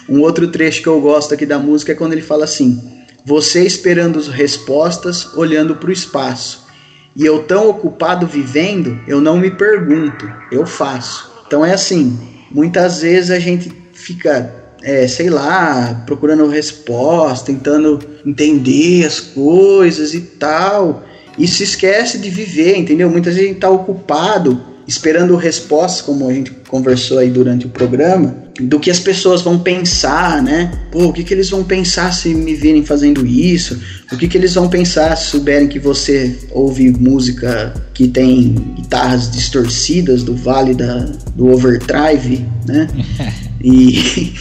[0.08, 2.80] Um outro trecho que eu gosto aqui da música é quando ele fala assim:
[3.24, 6.64] Você esperando as respostas, olhando pro espaço.
[7.14, 11.32] E eu tão ocupado vivendo, eu não me pergunto, eu faço.
[11.46, 12.18] Então é assim,
[12.50, 14.54] muitas vezes a gente fica,
[14.86, 21.02] é, sei lá, procurando resposta, tentando entender as coisas e tal,
[21.36, 23.10] e se esquece de viver, entendeu?
[23.10, 27.68] Muitas vezes a gente tá ocupado esperando respostas, como a gente conversou aí durante o
[27.68, 30.70] programa, do que as pessoas vão pensar, né?
[30.92, 33.80] Pô, o que, que eles vão pensar se me virem fazendo isso?
[34.12, 39.32] O que, que eles vão pensar se souberem que você ouve música que tem guitarras
[39.32, 42.86] distorcidas do Vale da, do Overdrive, né?
[43.68, 44.32] E,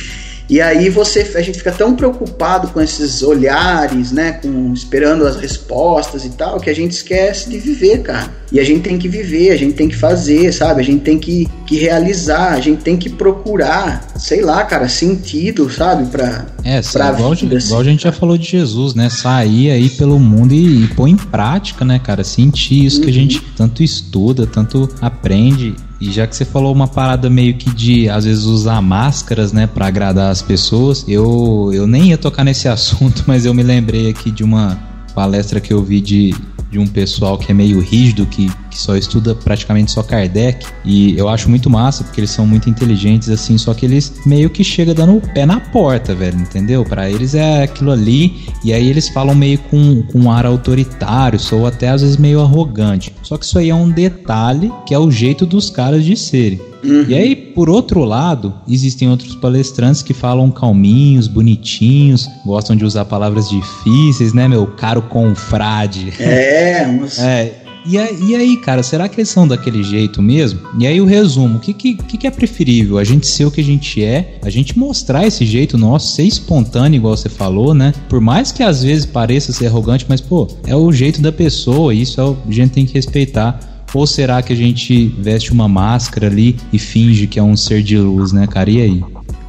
[0.50, 5.38] e aí você a gente fica tão preocupado com esses olhares, né, com esperando as
[5.38, 8.32] respostas e tal, que a gente esquece de viver, cara.
[8.52, 10.80] E a gente tem que viver, a gente tem que fazer, sabe?
[10.82, 15.70] A gente tem que, que realizar, a gente tem que procurar, sei lá, cara, sentido,
[15.70, 18.94] sabe, pra, É, sim, pra igual, vida, igual a assim, gente já falou de Jesus,
[18.94, 19.10] né?
[19.10, 22.24] Sair aí pelo mundo e, e pôr em prática, né, cara?
[22.24, 25.74] Sentir isso que a gente tanto estuda, tanto aprende.
[26.00, 29.66] E já que você falou uma parada meio que de, às vezes, usar máscaras, né,
[29.68, 34.10] pra agradar as pessoas, eu, eu nem ia tocar nesse assunto, mas eu me lembrei
[34.10, 34.78] aqui de uma
[35.14, 36.36] palestra que eu vi de,
[36.70, 40.66] de um pessoal que é meio rígido, que, que só estuda praticamente só Kardec.
[40.84, 44.50] E eu acho muito massa, porque eles são muito inteligentes, assim, só que eles meio
[44.50, 46.84] que chegam dando o pé na porta, velho, entendeu?
[46.84, 51.40] Pra eles é aquilo ali, e aí eles falam meio com, com um ar autoritário,
[51.54, 53.14] ou até às vezes meio arrogante.
[53.24, 56.60] Só que isso aí é um detalhe que é o jeito dos caras de serem.
[57.08, 63.06] E aí, por outro lado, existem outros palestrantes que falam calminhos, bonitinhos, gostam de usar
[63.06, 66.14] palavras difíceis, né, meu caro confrade?
[66.20, 67.62] É, uns- É.
[67.88, 70.60] E aí, cara, será que eles são daquele jeito mesmo?
[70.80, 72.98] E aí o resumo, o que, que, que que é preferível?
[72.98, 76.24] A gente ser o que a gente é, a gente mostrar esse jeito nosso, ser
[76.24, 77.94] espontâneo, igual você falou, né?
[78.10, 81.94] Por mais que às vezes pareça ser arrogante, mas, pô, é o jeito da pessoa,
[81.94, 83.60] isso é o, a gente tem que respeitar.
[83.94, 87.82] Ou será que a gente veste uma máscara ali e finge que é um ser
[87.82, 88.70] de luz, né, cara?
[88.70, 89.04] E aí?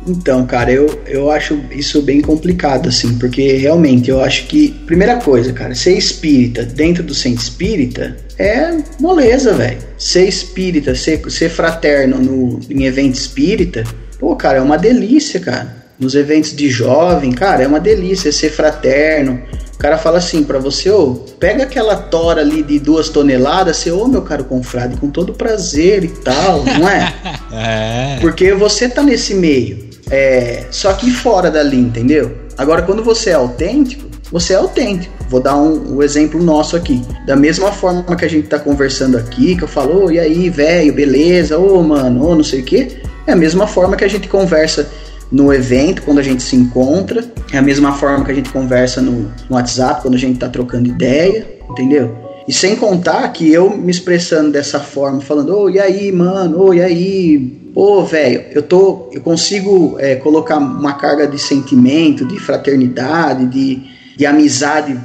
[0.06, 5.16] Então, cara, eu, eu acho isso bem complicado, assim, porque realmente eu acho que, primeira
[5.16, 9.78] coisa, cara, ser espírita dentro do centro espírita é moleza, velho.
[9.98, 13.82] Ser espírita, ser, ser fraterno no, em evento espírita,
[14.18, 15.84] pô, cara, é uma delícia, cara.
[15.98, 19.42] Nos eventos de jovem, cara, é uma delícia ser fraterno.
[19.74, 23.90] O cara fala assim pra você, ô, pega aquela tora ali de duas toneladas, você,
[23.90, 27.12] ô, meu caro confrade, com todo prazer e tal, não é?
[27.58, 28.18] É.
[28.20, 29.85] Porque você tá nesse meio.
[30.10, 32.36] É, só que fora dali, entendeu?
[32.56, 35.14] Agora, quando você é autêntico, você é autêntico.
[35.28, 37.02] Vou dar um, um exemplo nosso aqui.
[37.26, 40.48] Da mesma forma que a gente tá conversando aqui, que eu falo, ô, e aí,
[40.48, 41.58] velho, beleza?
[41.58, 42.88] Ô, mano, ô, não sei o quê.
[43.26, 44.88] É a mesma forma que a gente conversa
[45.30, 47.24] no evento, quando a gente se encontra.
[47.52, 50.48] É a mesma forma que a gente conversa no, no WhatsApp, quando a gente tá
[50.48, 52.16] trocando ideia, entendeu?
[52.46, 56.74] E sem contar que eu me expressando dessa forma, falando, ô, e aí, mano, ô,
[56.74, 59.10] e aí, pô, velho, eu tô.
[59.12, 63.82] Eu consigo é, colocar uma carga de sentimento, de fraternidade, de,
[64.16, 64.98] de amizade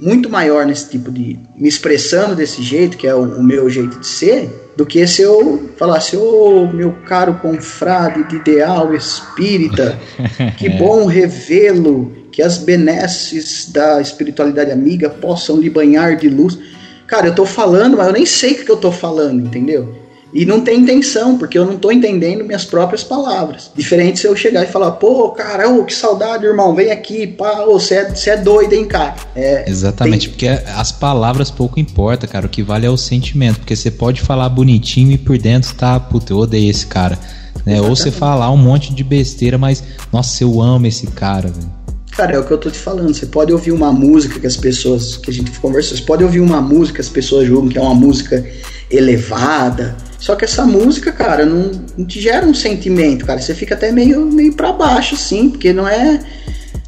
[0.00, 1.36] muito maior nesse tipo de.
[1.56, 5.20] me expressando desse jeito, que é o, o meu jeito de ser, do que se
[5.20, 9.98] eu falasse, ô meu caro confrade de ideal espírita,
[10.56, 16.56] que bom revê-lo, que as benesses da espiritualidade amiga possam lhe banhar de luz.
[17.04, 20.01] Cara, eu tô falando, mas eu nem sei o que eu tô falando, entendeu?
[20.32, 23.70] E não tem intenção, porque eu não tô entendendo minhas próprias palavras.
[23.76, 27.64] Diferente se eu chegar e falar, pô, cara, ô, que saudade, irmão, vem aqui, pá,
[27.66, 29.14] você é, é doido, hein, cara?
[29.36, 32.46] É, Exatamente, porque as palavras pouco importa, cara.
[32.46, 33.58] O que vale é o sentimento.
[33.58, 37.18] Porque você pode falar bonitinho e por dentro tá, puta, eu odeio esse cara.
[37.66, 37.80] Né?
[37.80, 41.82] Ou você falar um monte de besteira, mas, nossa, eu amo esse cara, velho.
[42.12, 43.14] Cara, é o que eu tô te falando.
[43.14, 46.40] Você pode ouvir uma música que as pessoas, que a gente conversou, você pode ouvir
[46.40, 48.44] uma música que as pessoas julgam que é uma música
[48.90, 49.96] elevada.
[50.22, 53.40] Só que essa música, cara, não, não te gera um sentimento, cara.
[53.40, 56.20] Você fica até meio, meio pra baixo, assim, porque não é.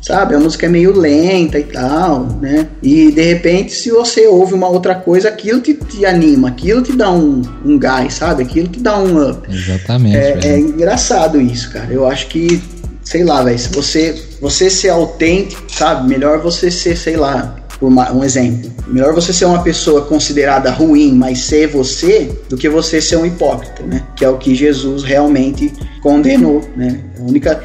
[0.00, 0.36] sabe?
[0.36, 2.68] A música é meio lenta e tal, né?
[2.80, 6.92] E de repente, se você ouve uma outra coisa, aquilo te, te anima, aquilo te
[6.92, 8.44] dá um, um gás, sabe?
[8.44, 9.52] Aquilo te dá um up.
[9.52, 10.16] Exatamente.
[10.16, 11.92] É, é engraçado isso, cara.
[11.92, 12.62] Eu acho que,
[13.02, 16.08] sei lá, velho, se você, você ser autêntico, sabe?
[16.08, 17.56] Melhor você ser, sei lá,
[17.88, 18.70] uma- um exemplo.
[18.86, 23.26] Melhor você ser uma pessoa considerada ruim, mas ser você, do que você ser um
[23.26, 24.02] hipócrita, né?
[24.16, 25.72] Que é o que Jesus realmente
[26.02, 27.00] condenou, né?
[27.18, 27.56] A única.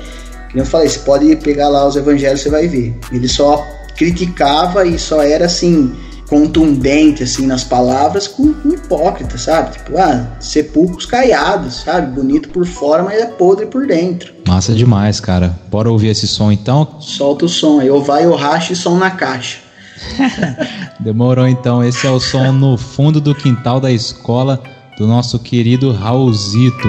[0.52, 2.96] Como eu falei, você pode pegar lá os evangelhos, você vai ver.
[3.12, 3.64] Ele só
[3.96, 5.92] criticava e só era assim
[6.28, 9.72] contundente assim nas palavras com, com hipócrita, sabe?
[9.74, 12.14] Tipo, ah, sepulcros caiados, sabe?
[12.14, 14.32] Bonito por fora, mas é podre por dentro.
[14.48, 15.58] Massa demais, cara.
[15.70, 16.88] Bora ouvir esse som então?
[17.00, 19.58] Solta o som aí, ou vai ou racha e som na caixa.
[21.00, 21.84] Demorou então.
[21.84, 24.62] Esse é o som no fundo do quintal da escola
[24.98, 26.88] do nosso querido Raulzito.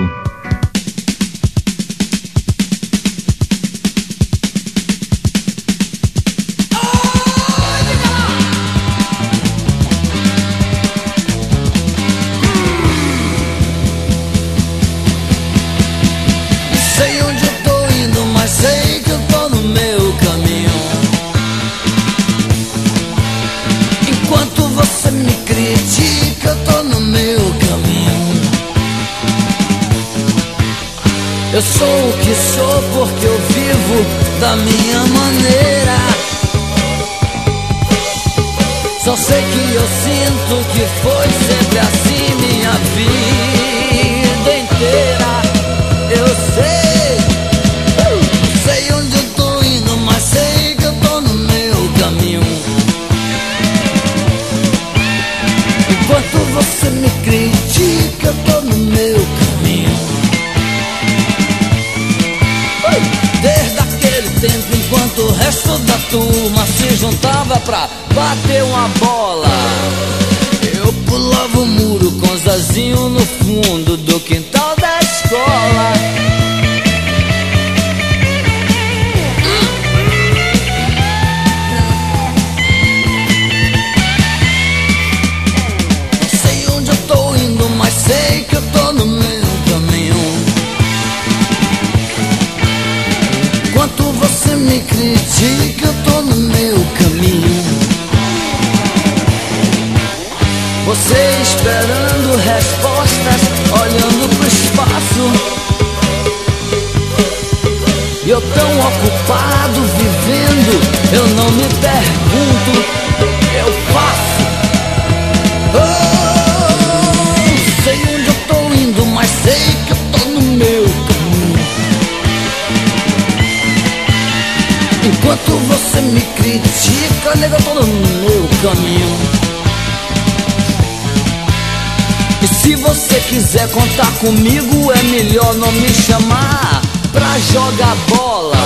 [134.21, 138.57] Comigo, é melhor não me chamar pra jogar bola.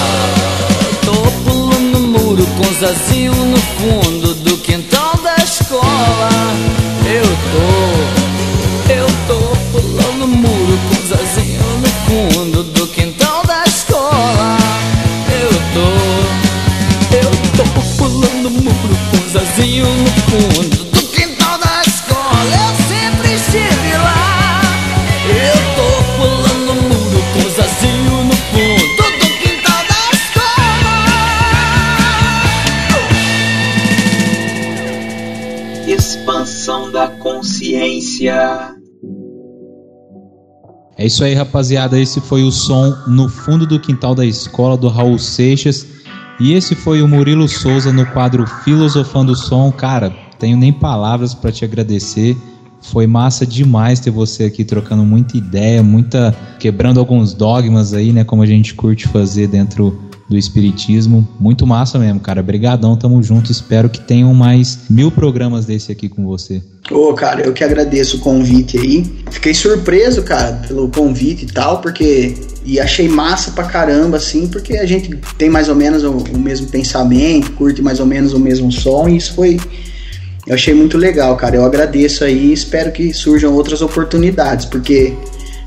[1.05, 4.23] Tô pulando muro com Zazinho no fundo
[41.05, 42.01] É isso aí, rapaziada.
[42.01, 45.86] Esse foi o som no fundo do quintal da escola do Raul Seixas.
[46.40, 49.70] E esse foi o Murilo Souza no quadro Filosofando o Som.
[49.70, 50.09] Cara,
[50.39, 52.35] tenho nem palavras para te agradecer.
[52.81, 58.24] Foi massa demais ter você aqui trocando muita ideia, muita quebrando alguns dogmas aí, né,
[58.24, 61.26] como a gente curte fazer dentro do espiritismo.
[61.38, 62.42] Muito massa mesmo, cara.
[62.42, 63.52] Brigadão, tamo junto.
[63.52, 66.62] Espero que tenham mais mil programas desse aqui com você.
[66.90, 69.05] Ô, cara, eu que agradeço o convite aí.
[69.30, 72.34] Fiquei surpreso, cara, pelo convite e tal, porque.
[72.66, 76.38] E achei massa pra caramba, assim, porque a gente tem mais ou menos o, o
[76.38, 79.60] mesmo pensamento, curte mais ou menos o mesmo som, e isso foi.
[80.46, 81.56] Eu achei muito legal, cara.
[81.56, 85.14] Eu agradeço aí e espero que surjam outras oportunidades, porque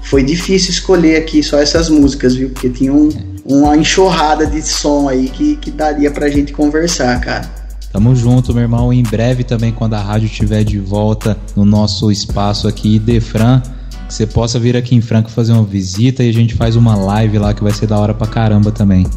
[0.03, 2.49] foi difícil escolher aqui só essas músicas, viu?
[2.49, 3.09] Porque tinha um,
[3.48, 7.49] uma enxurrada de som aí que, que daria pra gente conversar, cara.
[7.91, 8.91] Tamo junto, meu irmão.
[8.91, 13.61] Em breve também, quando a rádio estiver de volta no nosso espaço aqui, Defran,
[14.07, 16.95] que você possa vir aqui em Franca fazer uma visita e a gente faz uma
[16.95, 19.07] live lá que vai ser da hora pra caramba também.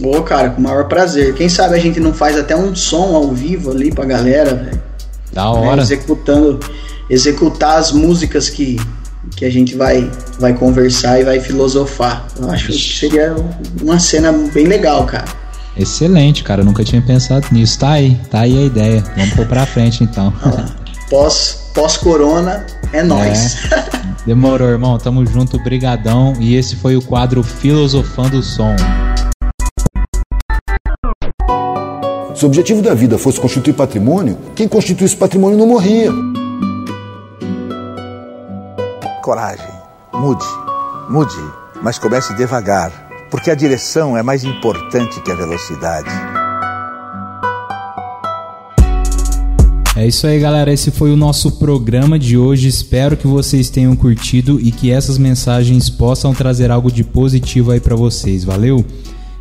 [0.00, 1.34] Ô, cara, com o maior prazer.
[1.34, 4.82] Quem sabe a gente não faz até um som ao vivo ali pra galera, velho.
[5.32, 5.76] Da hora.
[5.76, 6.60] Né, executando,
[7.10, 8.80] executar as músicas que,
[9.36, 12.26] que a gente vai, vai conversar e vai filosofar.
[12.40, 13.34] Eu acho que seria
[13.82, 15.26] uma cena bem legal, cara.
[15.76, 16.62] Excelente, cara.
[16.62, 17.78] Eu nunca tinha pensado nisso.
[17.78, 19.04] Tá aí, tá aí a ideia.
[19.16, 20.32] Vamos pôr pra frente então.
[21.10, 23.56] pós, pós-corona é nós.
[23.72, 24.04] É.
[24.26, 24.96] Demorou, irmão.
[24.98, 26.32] Tamo junto, brigadão.
[26.40, 28.74] E esse foi o quadro Filosofando o Som.
[32.34, 36.10] Se o objetivo da vida fosse constituir patrimônio, quem constituísse patrimônio não morria.
[39.24, 39.64] Coragem.
[40.12, 40.44] Mude.
[41.08, 41.50] Mude.
[41.82, 42.92] Mas comece devagar.
[43.30, 46.10] Porque a direção é mais importante que a velocidade.
[49.96, 50.70] É isso aí, galera.
[50.70, 52.68] Esse foi o nosso programa de hoje.
[52.68, 57.80] Espero que vocês tenham curtido e que essas mensagens possam trazer algo de positivo aí
[57.80, 58.44] para vocês.
[58.44, 58.84] Valeu?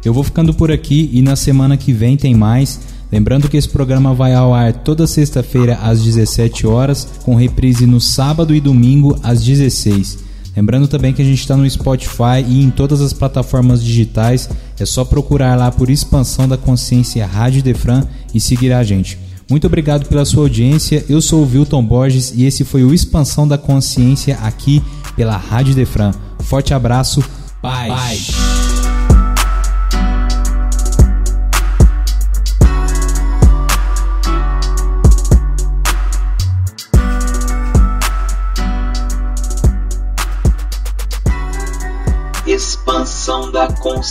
[0.05, 2.79] Eu vou ficando por aqui e na semana que vem tem mais.
[3.13, 8.01] Lembrando que esse programa vai ao ar toda sexta-feira às 17 horas, com reprise no
[8.01, 10.17] sábado e domingo às 16.
[10.57, 14.49] Lembrando também que a gente está no Spotify e em todas as plataformas digitais.
[14.79, 18.03] É só procurar lá por Expansão da Consciência Rádio Defran
[18.33, 19.19] e seguir a gente.
[19.47, 21.05] Muito obrigado pela sua audiência.
[21.07, 24.81] Eu sou o Wilton Borges e esse foi o Expansão da Consciência aqui
[25.15, 26.13] pela Rádio Defran.
[26.39, 27.23] Forte abraço.
[27.61, 27.89] Paz.
[27.89, 28.62] Paz.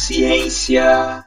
[0.03, 1.25] Consciência.